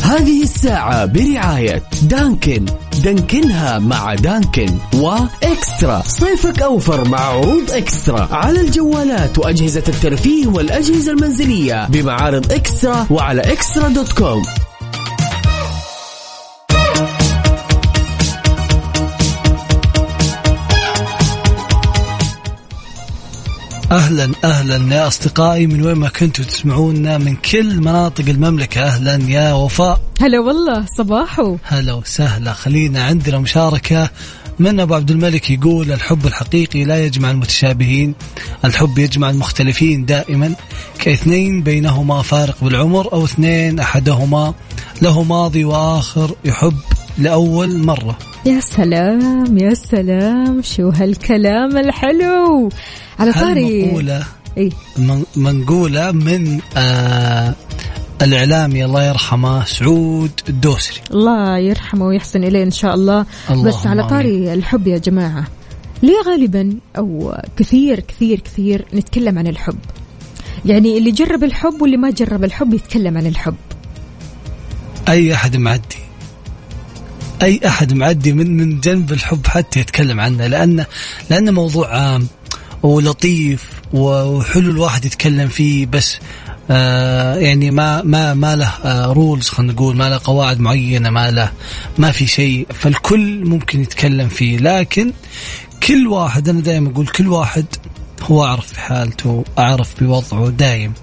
هذه 0.04 0.44
الساعة 0.44 1.06
برعاية 1.06 1.84
دانكن. 2.04 2.66
دانكنها 3.04 3.80
مع 3.80 4.16
دانكن 4.16 4.78
وإكسترا. 4.94 6.04
صيفك 6.08 6.62
أوفر 6.62 7.08
مع 7.08 7.20
عروض 7.20 7.72
إكسترا. 7.72 8.28
على 8.32 8.62
الجوالات 8.62 9.38
وأجهزة 9.38 9.84
الترفيه 9.88 10.48
والأجهزة 10.48 11.12
المنزلية 11.12 11.88
بمعارض 11.90 12.52
إكسترا 12.52 13.08
وعلى 13.10 13.42
إكسترا 13.42 13.88
دوت 13.88 14.12
كوم. 14.12 14.44
أهلا 23.92 24.32
أهلا 24.44 24.96
يا 24.96 25.08
أصدقائي 25.08 25.68
من 25.68 25.86
وين 25.86 25.96
ما 25.96 26.10
كنتوا 26.10 26.46
تسمعونا 26.46 27.18
من 27.18 27.36
كل 27.36 27.82
مناطق 27.82 28.30
المملكة. 28.30 28.84
أهلا 28.84 29.30
يا 29.30 29.54
وفاء. 29.54 30.02
هلا 30.22 30.40
والله 30.40 30.86
صباحو. 30.98 31.58
هلا 31.64 31.94
وسهلا. 31.94 32.54
خلينا 32.54 33.04
عندنا 33.04 33.40
مشاركة 33.40 34.10
من 34.60 34.80
أبو 34.80 34.96
عبد 34.96 35.12
الملك 35.12 35.50
يقول 35.50 35.92
الحب 35.92 36.28
الحقيقي 36.28 36.84
لا 36.84 37.06
يجمع 37.06 37.32
المتشابهين 37.32 38.16
الحب 38.66 38.98
يجمع 38.98 39.30
المختلفين 39.30 40.06
دائما. 40.06 40.56
كاثنين 41.00 41.64
بينهما 41.64 42.22
فارق 42.22 42.64
بالعمر 42.64 43.14
أو 43.14 43.26
اثنين 43.26 43.80
أحدهما 43.80 44.54
له 45.02 45.24
ماضي 45.24 45.64
وآخر 45.66 46.36
يحب. 46.46 46.78
لأول 47.18 47.78
مرة. 47.78 48.18
يا 48.46 48.60
سلام 48.60 49.58
يا 49.58 49.74
سلام 49.74 50.62
شو 50.62 50.90
هالكلام 50.90 51.78
الحلو. 51.78 52.70
على 53.20 53.34
طاري. 53.34 53.84
هالمقولة 53.84 54.24
إيه؟ 54.58 54.70
من- 54.98 55.24
منقولة 55.36 56.12
من 56.12 56.60
آه 56.78 57.56
الإعلامي 58.22 58.86
الله 58.86 59.04
يرحمه 59.04 59.66
سعود 59.66 60.32
الدوسري. 60.50 61.00
الله 61.12 61.58
يرحمه 61.58 62.06
ويحسن 62.06 62.44
إليه 62.44 62.64
إن 62.64 62.72
شاء 62.72 62.94
الله. 62.96 63.26
بس 63.64 63.88
على 63.88 64.08
طاري 64.08 64.54
الحب 64.54 64.88
يا 64.88 64.98
جماعة 64.98 65.48
ليه 66.04 66.22
غالبا 66.28 66.74
أو 66.98 67.36
كثير 67.58 68.00
كثير 68.00 68.40
كثير 68.40 68.86
نتكلم 68.94 69.40
عن 69.40 69.48
الحب؟ 69.48 69.78
يعني 70.66 70.98
اللي 70.98 71.12
جرب 71.12 71.44
الحب 71.44 71.82
واللي 71.82 71.98
ما 71.98 72.10
جرب 72.10 72.44
الحب 72.44 72.74
يتكلم 72.74 73.18
عن 73.18 73.28
الحب. 73.28 73.56
أي 75.10 75.34
أحد 75.34 75.56
معدي. 75.58 75.98
أي 77.42 77.60
أحد 77.68 77.94
معدي 77.94 78.34
من 78.34 78.58
من 78.58 78.80
جنب 78.80 79.12
الحب 79.12 79.48
حتى 79.48 79.80
يتكلم 79.80 80.20
عنه 80.20 80.48
لأنه 80.48 80.86
لأنه 81.30 81.52
موضوع 81.52 81.98
عام 81.98 82.28
ولطيف 82.84 83.70
وحلو 83.94 84.72
الواحد 84.72 85.06
يتكلم 85.06 85.48
فيه 85.48 85.86
بس 85.86 86.18
آه 86.72 87.36
يعني 87.36 87.72
ما 87.72 88.02
ما 88.02 88.34
ما 88.34 88.56
له 88.56 88.68
آه 88.84 89.06
رولز 89.06 89.50
خلينا 89.50 89.74
نقول 89.74 89.96
ما 89.96 90.10
له 90.10 90.20
قواعد 90.24 90.60
معينة 90.60 91.10
ما 91.10 91.32
له 91.32 91.52
ما 91.98 92.12
في 92.12 92.28
شيء 92.28 92.68
فالكل 92.74 93.46
ممكن 93.46 93.82
يتكلم 93.82 94.28
فيه. 94.28 94.58
لكن 94.58 95.14
كل 95.88 96.08
واحد 96.08 96.50
أنا 96.50 96.62
دائما 96.62 96.90
أقول 96.90 97.08
كل 97.08 97.28
واحد 97.28 97.66
هو 98.22 98.46
أعرف 98.46 98.74
بحالته 98.74 99.44
أعرف 99.60 100.04
بوضعه 100.04 100.50
دايم 100.50 100.94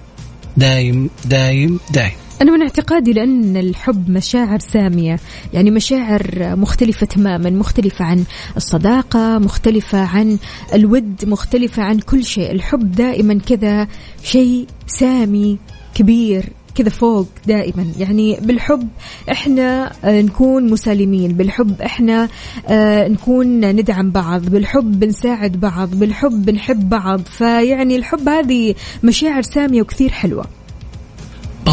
دايم 0.57 1.11
دايم 1.24 1.80
دايم. 1.91 2.12
أنا 2.43 2.53
من 2.53 2.62
اعتقادي 2.62 3.12
لأن 3.12 3.57
الحب 3.57 4.11
مشاعر 4.11 4.59
سامية. 4.59 5.18
يعني 5.55 5.70
مشاعر 5.70 6.57
مختلفة 6.57 7.07
تماما 7.07 7.51
مختلفة 7.51 8.05
عن 8.05 8.24
الصداقة 8.57 9.39
مختلفة 9.39 9.99
عن 9.99 10.39
الود 10.74 11.24
مختلفة 11.24 11.82
عن 11.82 11.99
كل 11.99 12.24
شيء. 12.24 12.53
الحب 12.53 12.93
دائما 12.93 13.39
كذا 13.39 13.89
شيء 14.22 14.66
سامي 14.86 15.59
كبير 15.95 16.45
كذا 16.74 16.89
فوق 16.89 17.28
دائما. 17.47 17.86
يعني 17.99 18.39
بالحب 18.41 18.89
إحنا 19.30 19.93
آه، 20.05 20.22
نكون 20.22 20.70
مسالمين. 20.70 21.32
بالحب 21.32 21.82
إحنا 21.82 22.28
آه، 22.68 23.09
نكون 23.09 23.61
ندعم 23.61 24.11
بعض. 24.11 24.49
بالحب 24.49 25.01
بنساعد 25.01 25.53
بعض. 25.53 25.95
بالحب 25.95 26.45
بنحب 26.45 26.89
بعض. 26.89 27.20
فيعني 27.20 27.97
الحب 27.97 28.28
هذه 28.28 28.74
مشاعر 29.05 29.43
سامية 29.43 29.82
وكثير 29.82 30.11
حلوة. 30.11 30.45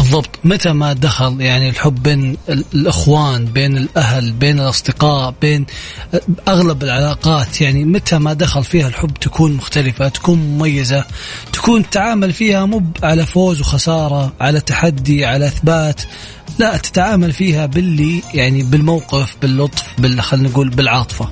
بالضبط. 0.02 0.30
متى 0.44 0.72
ما 0.72 0.92
دخل 0.92 1.40
يعني 1.40 1.68
الحب 1.70 2.02
بين 2.02 2.36
ال- 2.48 2.64
الإخوان 2.74 3.44
بين 3.44 3.76
الأهل 3.76 4.32
بين 4.32 4.60
الأصدقاء 4.60 5.34
بين 5.42 5.66
أغلب 6.48 6.82
العلاقات 6.82 7.60
يعني 7.60 7.84
متى 7.84 8.18
ما 8.18 8.32
دخل 8.32 8.64
فيها 8.64 8.88
الحب 8.88 9.14
تكون 9.14 9.52
مختلفة 9.52 10.08
تكون 10.08 10.38
مميزة 10.38 11.04
تكون 11.52 11.90
تعامل 11.90 12.32
فيها 12.32 12.66
مو 12.66 12.82
على 13.02 13.26
فوز 13.26 13.60
وخسارة 13.60 14.32
على 14.40 14.60
تحدي 14.60 15.24
على 15.24 15.46
إثبات. 15.46 16.02
لا 16.58 16.76
تتعامل 16.76 17.32
فيها 17.32 17.66
باللي 17.66 18.22
يعني 18.34 18.62
بالموقف 18.62 19.36
باللطف 19.42 19.84
بال 19.98 20.22
خلينا 20.22 20.48
نقول 20.48 20.68
بالعاطفة. 20.68 21.28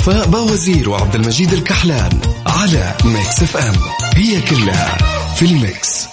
وفاء 0.00 0.26
باوزير 0.26 0.90
وعبد 0.90 1.14
المجيد 1.14 1.52
الكحلان 1.52 2.10
على 2.46 2.94
Mix 3.04 3.42
FM. 3.42 3.74
هي 4.14 4.40
كلها 4.40 4.98
في 5.34 5.44
ال 5.44 5.56
mix. 5.56 6.06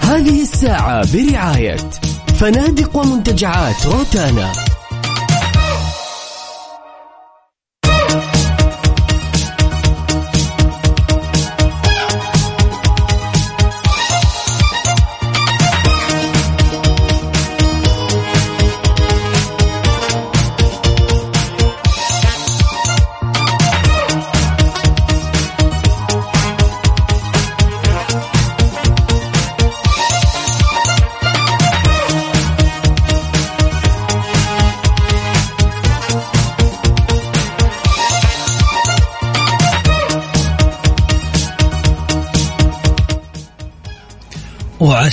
هذه 0.00 0.42
الساعة 0.42 1.12
برعاية 1.12 1.76
فنادق 2.40 2.96
ومنتجعات 2.96 3.86
روتانا. 3.86 4.52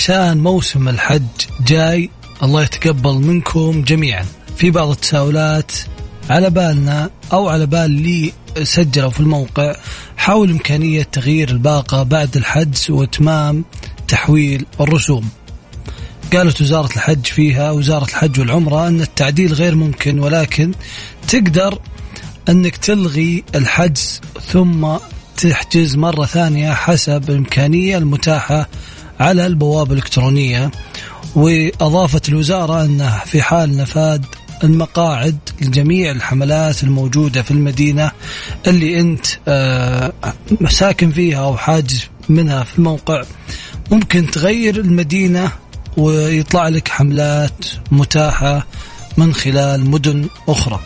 وعشان 0.02 0.38
موسم 0.38 0.88
الحج 0.88 1.22
جاي 1.66 2.10
الله 2.42 2.62
يتقبل 2.62 3.14
منكم 3.14 3.82
جميعا 3.82 4.26
في 4.56 4.70
بعض 4.70 4.90
التساؤلات 4.90 5.72
على 6.30 6.50
بالنا 6.50 7.10
أو 7.32 7.48
على 7.48 7.66
بال 7.66 7.84
اللي 7.84 8.32
سجلوا 8.62 9.10
في 9.10 9.20
الموقع 9.20 9.76
حول 10.16 10.50
إمكانية 10.50 11.02
تغيير 11.02 11.48
الباقة 11.48 12.02
بعد 12.02 12.36
الحجز 12.36 12.90
وإتمام 12.90 13.64
تحويل 14.08 14.66
الرسوم. 14.80 15.28
قالت 16.32 16.60
وزارة 16.60 16.92
الحج 16.96 17.26
فيها 17.26 17.70
وزارة 17.70 18.04
الحج 18.04 18.40
والعمرة 18.40 18.88
أن 18.88 19.00
التعديل 19.00 19.52
غير 19.52 19.74
ممكن 19.74 20.18
ولكن 20.18 20.72
تقدر 21.28 21.78
أنك 22.48 22.76
تلغي 22.76 23.44
الحجز 23.54 24.20
ثم 24.52 24.96
تحجز 25.36 25.96
مرة 25.96 26.24
ثانية 26.24 26.72
حسب 26.72 27.30
الإمكانية 27.30 27.98
المتاحة 27.98 28.68
على 29.22 29.46
البوابة 29.46 29.92
الإلكترونية 29.92 30.70
وأضافت 31.36 32.28
الوزارة 32.28 32.84
أنه 32.84 33.18
في 33.24 33.42
حال 33.42 33.76
نفاذ 33.76 34.20
المقاعد 34.64 35.38
لجميع 35.60 36.10
الحملات 36.10 36.82
الموجودة 36.82 37.42
في 37.42 37.50
المدينة 37.50 38.10
اللي 38.66 39.00
أنت 39.00 39.26
آه، 39.48 40.12
ساكن 40.68 41.10
فيها 41.10 41.38
أو 41.44 41.56
حاجز 41.56 42.04
منها 42.28 42.64
في 42.64 42.78
الموقع 42.78 43.22
ممكن 43.90 44.30
تغير 44.30 44.76
المدينة 44.76 45.52
ويطلع 45.96 46.68
لك 46.68 46.88
حملات 46.88 47.66
متاحة 47.90 48.66
من 49.16 49.34
خلال 49.34 49.90
مدن 49.90 50.26
أخرى. 50.48 50.80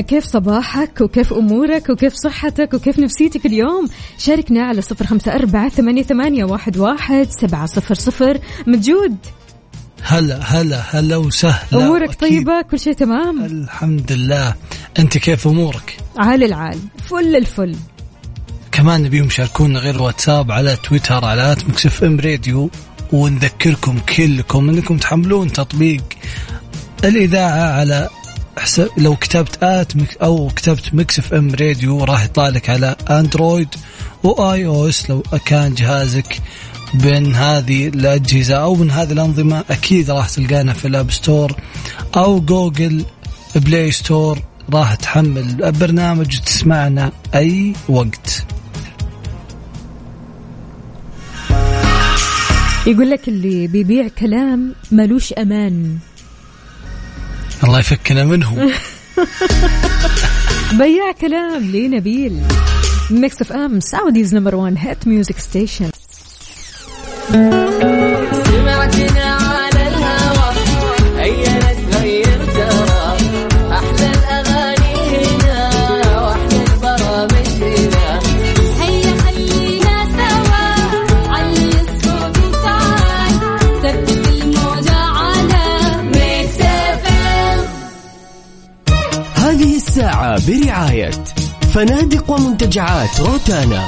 كيف 0.00 0.24
صباحك 0.24 1.00
وكيف 1.00 1.32
أمورك 1.32 1.90
وكيف 1.90 2.14
صحتك 2.14 2.74
وكيف 2.74 2.98
نفسيتك 2.98 3.46
اليوم؟ 3.46 3.88
شاركنا 4.18 4.62
على 4.62 4.82
صفر 4.82 5.06
خمسة 5.06 5.34
أربعة 5.34 5.68
ثمانية, 5.68 6.02
ثمانية 6.02 6.44
واحد, 6.44 6.76
واحد 6.76 7.28
سبعة 7.40 7.66
صفر 7.66 7.94
صفر. 7.94 8.38
متجود 8.66 9.16
هلا 10.02 10.40
هلا 10.42 10.82
هلا 10.90 11.16
وسهلا. 11.16 11.86
أمورك 11.86 12.08
وأكيد 12.08 12.20
طيبة؟ 12.20 12.62
كل 12.62 12.78
شيء 12.78 12.92
تمام؟ 12.92 13.44
الحمد 13.44 14.12
لله. 14.12 14.54
أنت 14.98 15.18
كيف 15.18 15.46
أمورك؟ 15.46 15.96
عال 16.18 16.44
العال. 16.44 16.78
فل 17.10 17.36
الفل. 17.36 17.76
كمان 18.72 19.02
نبيهم 19.02 19.26
يشاركونا 19.26 19.78
غير 19.78 20.02
واتساب 20.02 20.52
على 20.52 20.76
تويتر 20.76 21.24
على 21.24 21.56
Mix 21.68 22.04
FM 22.04 22.20
Radio 22.20 22.70
ونذكركم 23.12 23.98
كلكم 23.98 24.68
إنكم 24.68 24.96
تحملون 24.96 25.52
تطبيق 25.52 26.04
الإذاعة 27.04 27.72
على 27.72 28.08
حساب 28.58 28.88
لو 28.96 29.16
كتبت 29.16 29.62
at 29.62 29.92
أو 30.22 30.48
كتبت 30.56 30.94
Mix 30.94 31.34
FM 31.34 31.54
Radio 31.54 32.04
راح 32.04 32.24
يطلع 32.24 32.48
لك 32.48 32.70
على 32.70 32.96
أندرويد 33.10 33.68
و 34.22 34.66
iOS. 34.66 35.10
لو 35.10 35.22
كان 35.44 35.74
جهازك 35.74 36.40
بين 36.94 37.34
هذه 37.34 37.88
الأجهزة 37.88 38.54
أو 38.54 38.74
من 38.74 38.90
هذه 38.90 39.12
الأنظمة 39.12 39.64
أكيد 39.70 40.10
راح 40.10 40.28
تلقانا 40.28 40.72
في 40.72 40.88
ال 40.88 40.93
App 40.93 41.10
Store 41.10 41.56
أو 42.16 42.40
Google 42.40 43.04
Play 43.56 43.90
Store 43.92 44.38
راح 44.72 44.94
تحمل 44.94 45.64
البرنامج 45.64 46.36
وتسمعنا 46.36 47.12
أي 47.34 47.72
وقت. 47.88 48.44
يقول 52.86 53.10
لك 53.10 53.28
اللي 53.28 53.66
بيبيع 53.66 54.08
كلام 54.08 54.74
ملوش 54.92 55.32
أمان. 55.32 55.98
الله 57.64 57.78
يفكنا 57.78 58.24
منهم 58.24 58.56
بياع 60.78 61.12
كلام 61.20 61.62
ليه 61.62 61.88
نبيل 61.88 62.40
Mix 63.10 63.40
FM 63.40 63.80
Saudi's 63.80 64.34
number 64.34 64.54
1 64.54 64.76
hit 64.78 65.06
music 65.06 65.38
station 65.38 65.90
فنادق 91.74 92.30
ومنتجعات 92.30 93.20
روتانا. 93.20 93.86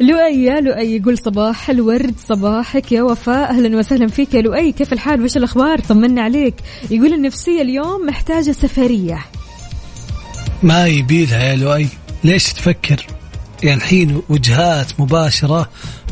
لؤي 0.00 0.44
يا 0.44 0.60
لؤي 0.60 0.96
يقول 0.96 1.18
صباح 1.18 1.70
الورد 1.70 2.14
صباحك 2.28 2.92
يا 2.92 3.02
وفاء. 3.02 3.50
أهلا 3.50 3.78
وسهلا 3.78 4.08
فيك 4.08 4.34
يا 4.34 4.42
لؤي. 4.42 4.72
كيف 4.72 4.92
الحال؟ 4.92 5.22
وش 5.22 5.36
الأخبار؟ 5.36 5.80
طمنا 5.80 6.22
عليك. 6.22 6.54
يقول 6.90 7.12
النفسية 7.12 7.62
اليوم 7.62 8.06
محتاجة 8.06 8.52
سفرية. 8.52 9.18
ما 10.62 10.86
يبيلها 10.86 11.42
يا 11.42 11.56
لؤي. 11.56 11.88
ليش 12.24 12.52
تفكر؟ 12.52 13.06
يعني 13.62 13.76
الحين 13.76 14.22
وجهات 14.28 15.00
مباشرة 15.00 15.70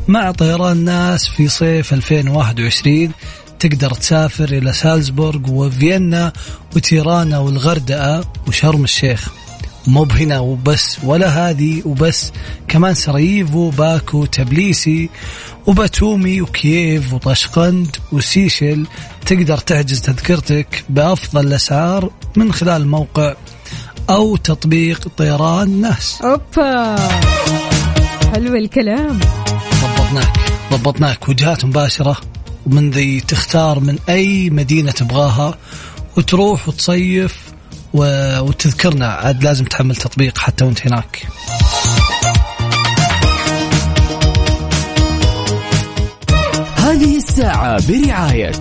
مع 0.09 0.31
طيران 0.31 0.85
ناس 0.85 1.29
في 1.29 1.49
صيف 1.49 1.95
2021 1.95 3.11
تقدر 3.59 3.91
تسافر 3.91 4.45
إلى 4.45 4.73
سالزبورغ 4.73 5.51
وفيينا 5.51 6.33
وتيرانا 6.77 7.39
والغردقة 7.39 8.25
وشرم 8.49 8.85
الشيخ. 8.85 9.29
مو 9.87 10.05
بهنا 10.05 10.39
وبس 10.39 10.99
ولا 11.05 11.29
هذه 11.29 11.83
وبس. 11.85 12.33
كمان 12.69 12.95
سراييفو 12.95 13.71
باكو 13.71 14.27
تبليسي 14.27 15.11
وباتومي 15.67 16.43
وكييف 16.43 17.13
وطشقند 17.13 17.97
وسيشل 18.13 18.87
تقدر 19.27 19.59
تحجز 19.59 20.01
تذكرتك 20.01 20.85
بأفضل 20.89 21.47
الأسعار 21.47 22.11
من 22.37 22.53
خلال 22.53 22.89
موقع 22.89 23.35
أو 24.11 24.37
تطبيق 24.37 25.09
طيران 25.17 25.81
ناس. 25.81 26.23
أوبا. 26.23 26.97
حلو 28.33 28.55
الكلام. 28.57 29.21
ضبطناك 29.83 30.53
ضبطناك. 30.73 31.29
وجهات 31.29 31.65
مباشرة. 31.65 32.17
ومن 32.67 32.91
ذي 32.91 33.21
تختار 33.21 33.81
من 33.81 33.99
أي 34.09 34.51
مدينة 34.51 34.91
تبغاها. 34.91 35.59
وتروح 36.17 36.69
وتصيف 36.69 37.39
و... 37.95 38.01
وتذكرنا. 38.41 39.07
عاد 39.07 39.45
لازم 39.45 39.65
تحمل 39.65 39.97
تطبيق 39.97 40.39
حتى 40.39 40.65
وانت 40.65 40.87
هناك. 40.87 41.27
هذه 46.77 47.17
الساعة 47.17 47.89
برعاية 47.89 48.53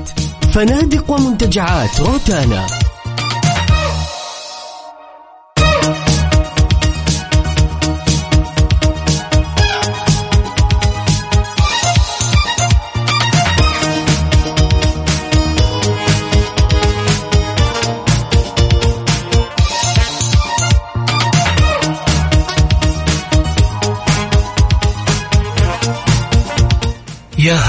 فنادق 0.53 1.11
ومنتجعات 1.11 1.99
روتانا. 1.99 2.67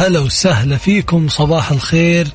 هلا 0.06 0.20
وسهلا 0.20 0.76
فيكم 0.76 1.28
صباح 1.28 1.70
الخير 1.70 2.28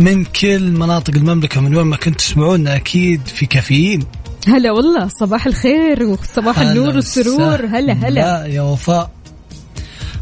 من 0.00 0.24
كل 0.24 0.70
مناطق 0.70 1.14
المملكة. 1.14 1.60
من 1.60 1.76
وين 1.76 1.86
ما 1.86 1.96
كنت 1.96 2.18
تسمعونا 2.18 2.76
أكيد 2.76 3.20
في 3.26 3.46
كافيين. 3.46 4.06
هلا 4.48 4.72
والله 4.72 5.08
صباح 5.08 5.46
الخير 5.46 6.02
وصباح 6.02 6.58
النور 6.58 6.94
والسرور. 6.94 7.66
هلا 7.66 7.92
هلا. 7.92 8.20
لا 8.20 8.46
يا 8.46 8.62
وفاء 8.62 9.10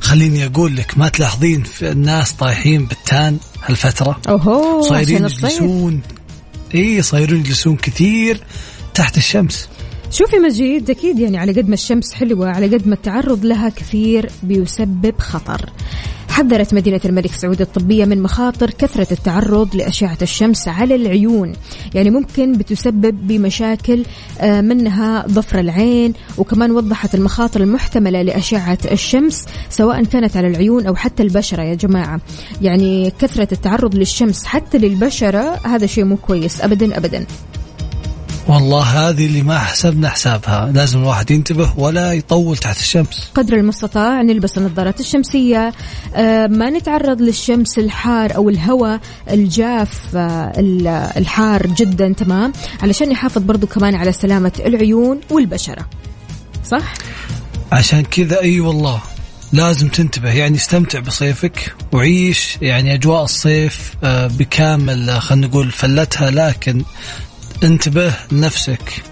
خليني 0.01 0.47
أقول 0.47 0.77
لك 0.77 0.99
ما 0.99 1.09
تلاحظين 1.09 1.63
في 1.63 1.91
الناس 1.91 2.33
طايحين 2.33 2.87
بالتان 2.87 3.39
هالفترة؟ 3.65 4.21
أوهو 4.29 4.83
صايرين 4.83 5.25
يجلسون. 5.25 6.01
إي 6.75 7.03
صايرين 7.03 7.41
يجلسون 7.41 7.77
كثير 7.77 8.41
تحت 8.95 9.17
الشمس. 9.17 9.69
شوفي 10.11 10.37
مجيد 10.37 10.91
أكيد 10.91 11.19
يعني 11.19 11.39
على 11.39 11.53
قد 11.53 11.69
ما 11.69 11.75
الشمس 11.75 12.13
حلوة 12.13 12.49
على 12.49 12.67
قد 12.67 12.87
ما 12.89 12.95
التعرض 12.95 13.45
لها 13.45 13.69
كثير 13.69 14.31
بيسبب 14.43 15.15
خطر. 15.19 15.71
حذرت 16.37 16.75
مدينة 16.75 17.01
الملك 17.05 17.33
سعود 17.33 17.61
الطبية 17.61 18.05
من 18.05 18.23
مخاطر 18.23 18.71
كثرة 18.71 19.13
التعرض 19.13 19.77
لأشعة 19.77 20.19
الشمس 20.23 20.69
على 20.69 20.95
العيون. 20.95 21.53
يعني 21.95 22.11
ممكن 22.11 22.59
بتسبب 22.59 23.27
بمشاكل 23.27 24.05
آه، 24.41 24.61
منها 24.61 25.27
ضفر 25.27 25.61
العين 25.61 26.13
وكمان 26.39 26.71
وضحت 26.71 27.15
المخاطر 27.15 27.61
المحتملة 27.61 28.23
لأشعة 28.23 28.79
الشمس 28.91 29.47
سواء 29.71 30.05
كانت 30.05 30.37
على 30.37 30.49
العيون 30.49 30.87
أو 30.87 30.95
حتى 30.95 31.23
البشرة 31.23 31.63
يا 31.63 31.75
جماعة. 31.75 32.21
يعني 32.63 33.13
كثرة 33.19 33.49
التعرض 33.53 33.95
للشمس 33.95 34.45
حتى 34.45 34.79
للبشرة 34.79 35.61
هذا 35.65 35.87
شيء 35.87 36.05
مو 36.05 36.17
كويس 36.17 36.61
أبدا 36.61 36.97
أبدا. 36.97 37.27
والله 38.49 38.83
هذه 38.83 39.27
اللي 39.27 39.43
ما 39.43 39.59
حسبنا 39.59 40.09
حسابها. 40.09 40.71
لازم 40.75 40.99
الواحد 40.99 41.31
ينتبه 41.31 41.73
ولا 41.77 42.13
يطول 42.13 42.57
تحت 42.57 42.77
الشمس. 42.79 43.31
قدر 43.35 43.57
المستطاع 43.57 44.23
نلبس 44.23 44.59
النظارات 44.59 45.01
الشمسية. 45.01 45.73
آه، 46.15 46.47
ما 46.47 46.71
نتعرض 46.71 47.21
للشمس 47.23 47.79
الحار 47.79 48.35
أو 48.37 48.49
الهواء 48.49 49.01
الجاف 49.31 50.17
آه، 50.17 50.53
ال- 50.59 50.87
الحار 51.17 51.67
جدا 51.67 52.13
تمام؟ 52.13 52.53
علشان 52.83 53.09
نحافظ 53.09 53.43
برضو 53.43 53.67
كمان 53.67 53.95
على 53.95 54.13
سلامة 54.13 54.53
العيون 54.67 55.21
والبشرة. 55.31 55.87
صح؟ 56.71 56.95
عشان 57.73 58.03
كذا 58.03 58.41
إي 58.41 58.61
والله 58.61 59.01
لازم 59.53 59.89
تنتبه. 59.89 60.31
يعني 60.33 60.57
استمتع 60.57 60.99
بصيفك 60.99 61.75
وعيش 61.93 62.59
يعني 62.63 62.95
أجواء 62.95 63.25
الصيف 63.25 63.95
آه، 64.05 64.27
بكامل 64.27 65.21
خلينا 65.21 65.47
نقول 65.47 65.71
فلتها 65.71 66.31
لكن 66.31 66.83
انتبه 67.65 68.15
لنفسك 68.33 69.03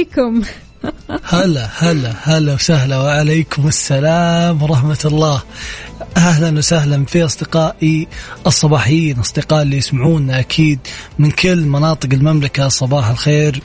عليكم. 0.00 0.42
هلا 1.24 1.68
هلا 1.78 2.14
هلا 2.22 2.54
وسهلا 2.54 2.98
وعليكم 2.98 3.68
السلام 3.68 4.62
ورحمة 4.62 4.98
الله. 5.04 5.42
أهلا 6.16 6.58
وسهلا 6.58 7.04
في 7.04 7.24
أصدقائي 7.24 8.08
الصباحيين 8.46 9.18
أصدقاء 9.18 9.62
اللي 9.62 9.76
يسمعونا 9.76 10.40
أكيد 10.40 10.78
من 11.18 11.30
كل 11.30 11.60
مناطق 11.60 12.08
المملكة. 12.12 12.68
صباح 12.68 13.08
الخير 13.08 13.62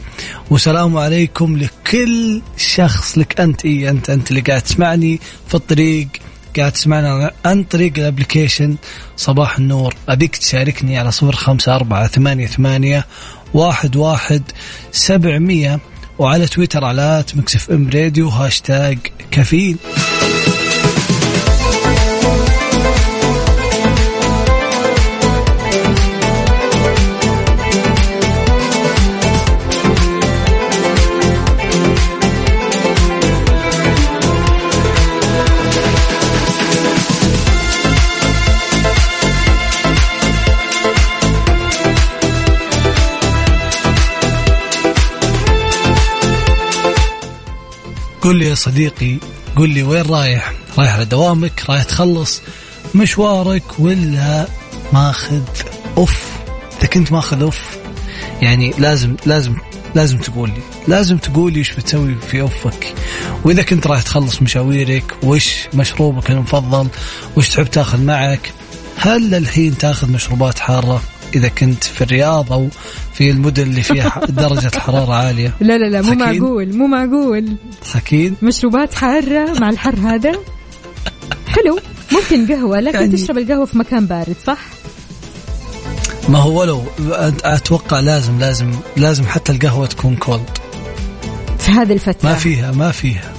وسلام 0.50 0.98
عليكم 0.98 1.58
لكل 1.58 2.42
شخص. 2.58 3.18
لك 3.18 3.40
أنت 3.42 3.66
إيه 3.66 3.90
أنت 3.90 4.10
أنت 4.10 4.30
اللي 4.30 4.42
قاعد 4.42 4.62
تسمعني 4.62 5.20
في 5.48 5.56
الطريق 5.56 6.08
قاعد 6.58 6.72
تسمعنا 6.72 7.32
عن 7.46 7.64
طريق 7.64 7.94
الأبلكيشن. 7.98 8.76
صباح 9.18 9.58
النور 9.58 9.96
أبيك 10.10 10.36
تشاركني 10.36 10.98
على 10.98 11.12
صفر 11.12 11.36
خمسة 11.36 11.76
أربعة 11.76 12.08
ثمانية 12.08 12.48
ثمانية 12.48 13.06
واحد 13.54 13.96
واحد 13.96 14.44
سبعمية. 14.92 15.80
وعلى 16.20 16.48
تويتر 16.48 16.86
على 16.86 17.24
Mix 17.36 17.72
FM 17.72 17.90
Radio 17.90 18.28
hashtag 18.28 18.98
كفيل. 19.32 19.78
قل 48.26 48.36
لي 48.36 48.46
يا 48.50 48.56
صديقي 48.56 49.18
قل 49.56 49.70
لي 49.70 49.84
وين 49.84 50.02
رايح؟ 50.02 50.54
رايح 50.78 50.94
على 50.94 51.06
دوامك؟ 51.06 51.64
رايح 51.70 51.84
تخلص 51.84 52.42
مشوارك 52.96 53.80
ولا 53.80 54.48
ماخذ 54.94 55.42
أوف؟ 55.98 56.30
إذا 56.80 56.88
كنت 56.88 57.12
ماخذ 57.12 57.42
أوف 57.42 57.78
يعني 58.42 58.74
لازم 58.78 59.16
لازم 59.26 59.56
لازم 59.96 60.18
تقول 60.18 60.50
لي 60.50 60.62
لازم 60.88 61.18
تقول 61.18 61.54
لي 61.54 61.60
إيش 61.60 61.74
بتسوي 61.74 62.16
في 62.28 62.42
أوفك. 62.42 62.94
وإذا 63.44 63.62
كنت 63.62 63.88
رايح 63.88 64.02
تخلص 64.02 64.42
مشاويرك 64.42 65.16
وش 65.24 65.56
مشروبك 65.74 66.32
المفضل؟ 66.32 66.88
وش 67.38 67.50
تحب 67.50 67.66
تاخذ 67.66 68.02
معك؟ 68.02 68.52
هل 68.98 69.36
الحين 69.36 69.78
تاخذ 69.78 70.12
مشروبات 70.12 70.60
حارة؟ 70.60 71.02
إذا 71.36 71.48
كنت 71.48 71.84
في 71.84 72.02
الرياض 72.02 72.54
أو 72.54 72.68
في 73.14 73.30
المدن 73.30 73.64
اللي 73.64 73.82
فيها 73.84 74.22
درجة 74.30 74.68
الحرارة 74.76 75.14
عالية. 75.14 75.54
لا 75.60 75.78
لا 75.78 75.86
لا 75.90 76.02
مو. 76.02 76.14
معقول 76.14 76.76
مو 76.78 76.88
معقول. 76.88 77.56
تضحكين 77.82 78.36
مشروبات 78.42 78.94
حارة 78.94 79.60
مع 79.60 79.70
الحر 79.70 79.96
هذا؟ 80.00 80.32
حلو 81.48 81.80
ممكن 82.12 82.54
قهوة 82.54 82.80
لكن 82.80 83.00
يعني- 83.00 83.18
تشرب 83.18 83.38
القهوة 83.38 83.66
في 83.66 83.78
مكان 83.78 84.06
بارد 84.06 84.36
صح؟ 84.46 84.58
ما 86.30 86.40
هو 86.40 86.60
ولو 86.62 86.84
أتوقع 87.44 88.00
لازم 88.00 88.40
لازم 88.40 88.72
لازم 88.98 89.26
حتى 89.26 89.52
القهوة 89.52 89.86
تكون 89.88 90.16
كولد 90.16 90.50
في 91.60 91.72
هذه 91.72 91.94
الفترة. 91.94 92.30
ما 92.30 92.36
فيها 92.36 92.72
ما 92.72 92.92
فيها. 92.92 93.32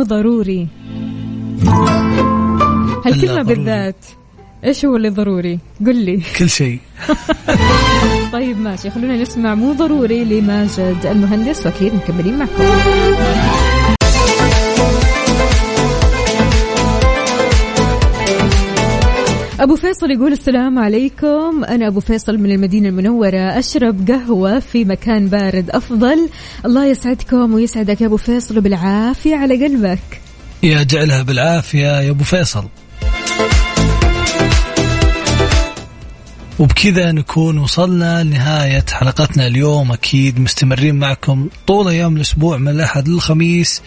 مو 0.00 0.06
ضروري 0.06 0.68
هالكلمة. 3.06 3.42
بالذات 3.42 4.04
إيش 4.64 4.84
هو 4.84 4.96
اللي 4.96 5.08
ضروري؟ 5.08 5.58
قل 5.86 5.96
لي 5.96 6.20
كل 6.38 6.48
شيء 6.50 6.78
طيب 8.32 8.60
ماشي 8.60 8.90
خلونا 8.90 9.16
نسمع 9.16 9.54
مو 9.54 9.72
ضروري 9.72 10.24
لماجد 10.24 10.96
المهندس 11.04 11.66
وأكيد 11.66 11.94
مكملين 11.94 12.38
معكم 12.38 12.64
أبو 19.60 19.76
فيصل 19.76 20.10
يقول 20.10 20.32
السلام 20.32 20.78
عليكم. 20.78 21.64
أنا 21.64 21.86
أبو 21.86 22.00
فيصل 22.00 22.38
من 22.38 22.52
المدينة 22.52 22.88
المنورة 22.88 23.58
أشرب 23.58 24.10
قهوة 24.10 24.58
في 24.58 24.84
مكان 24.84 25.28
بارد 25.28 25.70
أفضل. 25.70 26.28
الله 26.66 26.86
يسعدكم 26.86 27.54
ويسعدك 27.54 28.00
يا 28.00 28.06
أبو 28.06 28.16
فيصل 28.16 28.58
وبالعافية 28.58 29.36
على 29.36 29.66
قلبك. 29.66 30.20
يا 30.62 30.82
جعلها 30.82 31.22
بالعافية 31.22 32.00
يا 32.00 32.10
أبو 32.10 32.24
فيصل. 32.24 32.64
وبكذا 36.58 37.12
نكون 37.12 37.58
وصلنا 37.58 38.24
لنهاية 38.24 38.84
حلقتنا 38.92 39.46
اليوم. 39.46 39.92
أكيد 39.92 40.40
مستمرين 40.40 40.94
معكم 40.94 41.48
طول 41.66 41.88
أيام 41.88 42.16
الأسبوع 42.16 42.56
من 42.56 42.68
الأحد 42.68 43.08
للخميس 43.08 43.82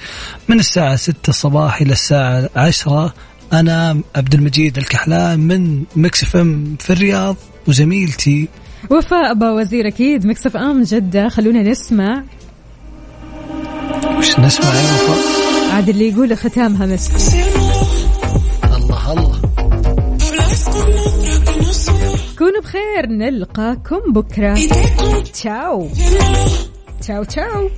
من 0.47 0.59
الساعة 0.59 0.95
6 0.95 1.30
الصباح 1.30 1.82
إلى 1.82 1.91
الساعة 1.91 2.49
10 2.55 3.13
أنا 3.53 4.01
عبد 4.15 4.33
المجيد 4.33 4.77
الكحلان 4.77 5.39
من 5.39 5.83
Mix 5.95 6.23
FM 6.23 6.75
في 6.79 6.93
الرياض 6.93 7.35
وزميلتي. 7.67 8.47
وفاء 8.89 9.31
باوزير 9.31 9.88
أكيد 9.87 10.25
Mix 10.25 10.57
FM 10.57 10.84
جدة. 10.83 11.29
خلونا 11.29 11.61
نسمع. 11.61 12.23
وش 14.17 14.39
نسمع 14.39 14.75
يا 14.75 14.93
وفاء؟ 14.93 15.17
عاد 15.73 15.89
اللي 15.89 16.09
يقول 16.09 16.37
ختامها 16.37 16.85
مسك 16.85 17.11
الله 18.63 19.11
الله. 19.11 19.41
كونوا 22.37 22.61
بخير 22.61 23.05
نلقاكم 23.07 24.13
بكرة. 24.13 24.59
تشاو. 25.33 25.89
تشاو 27.01 27.23
تشاو. 27.23 27.69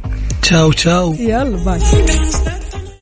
تشاو 0.42 0.72
تشاو. 0.72 1.14
يلا 1.20 1.44
bye. 1.44 1.80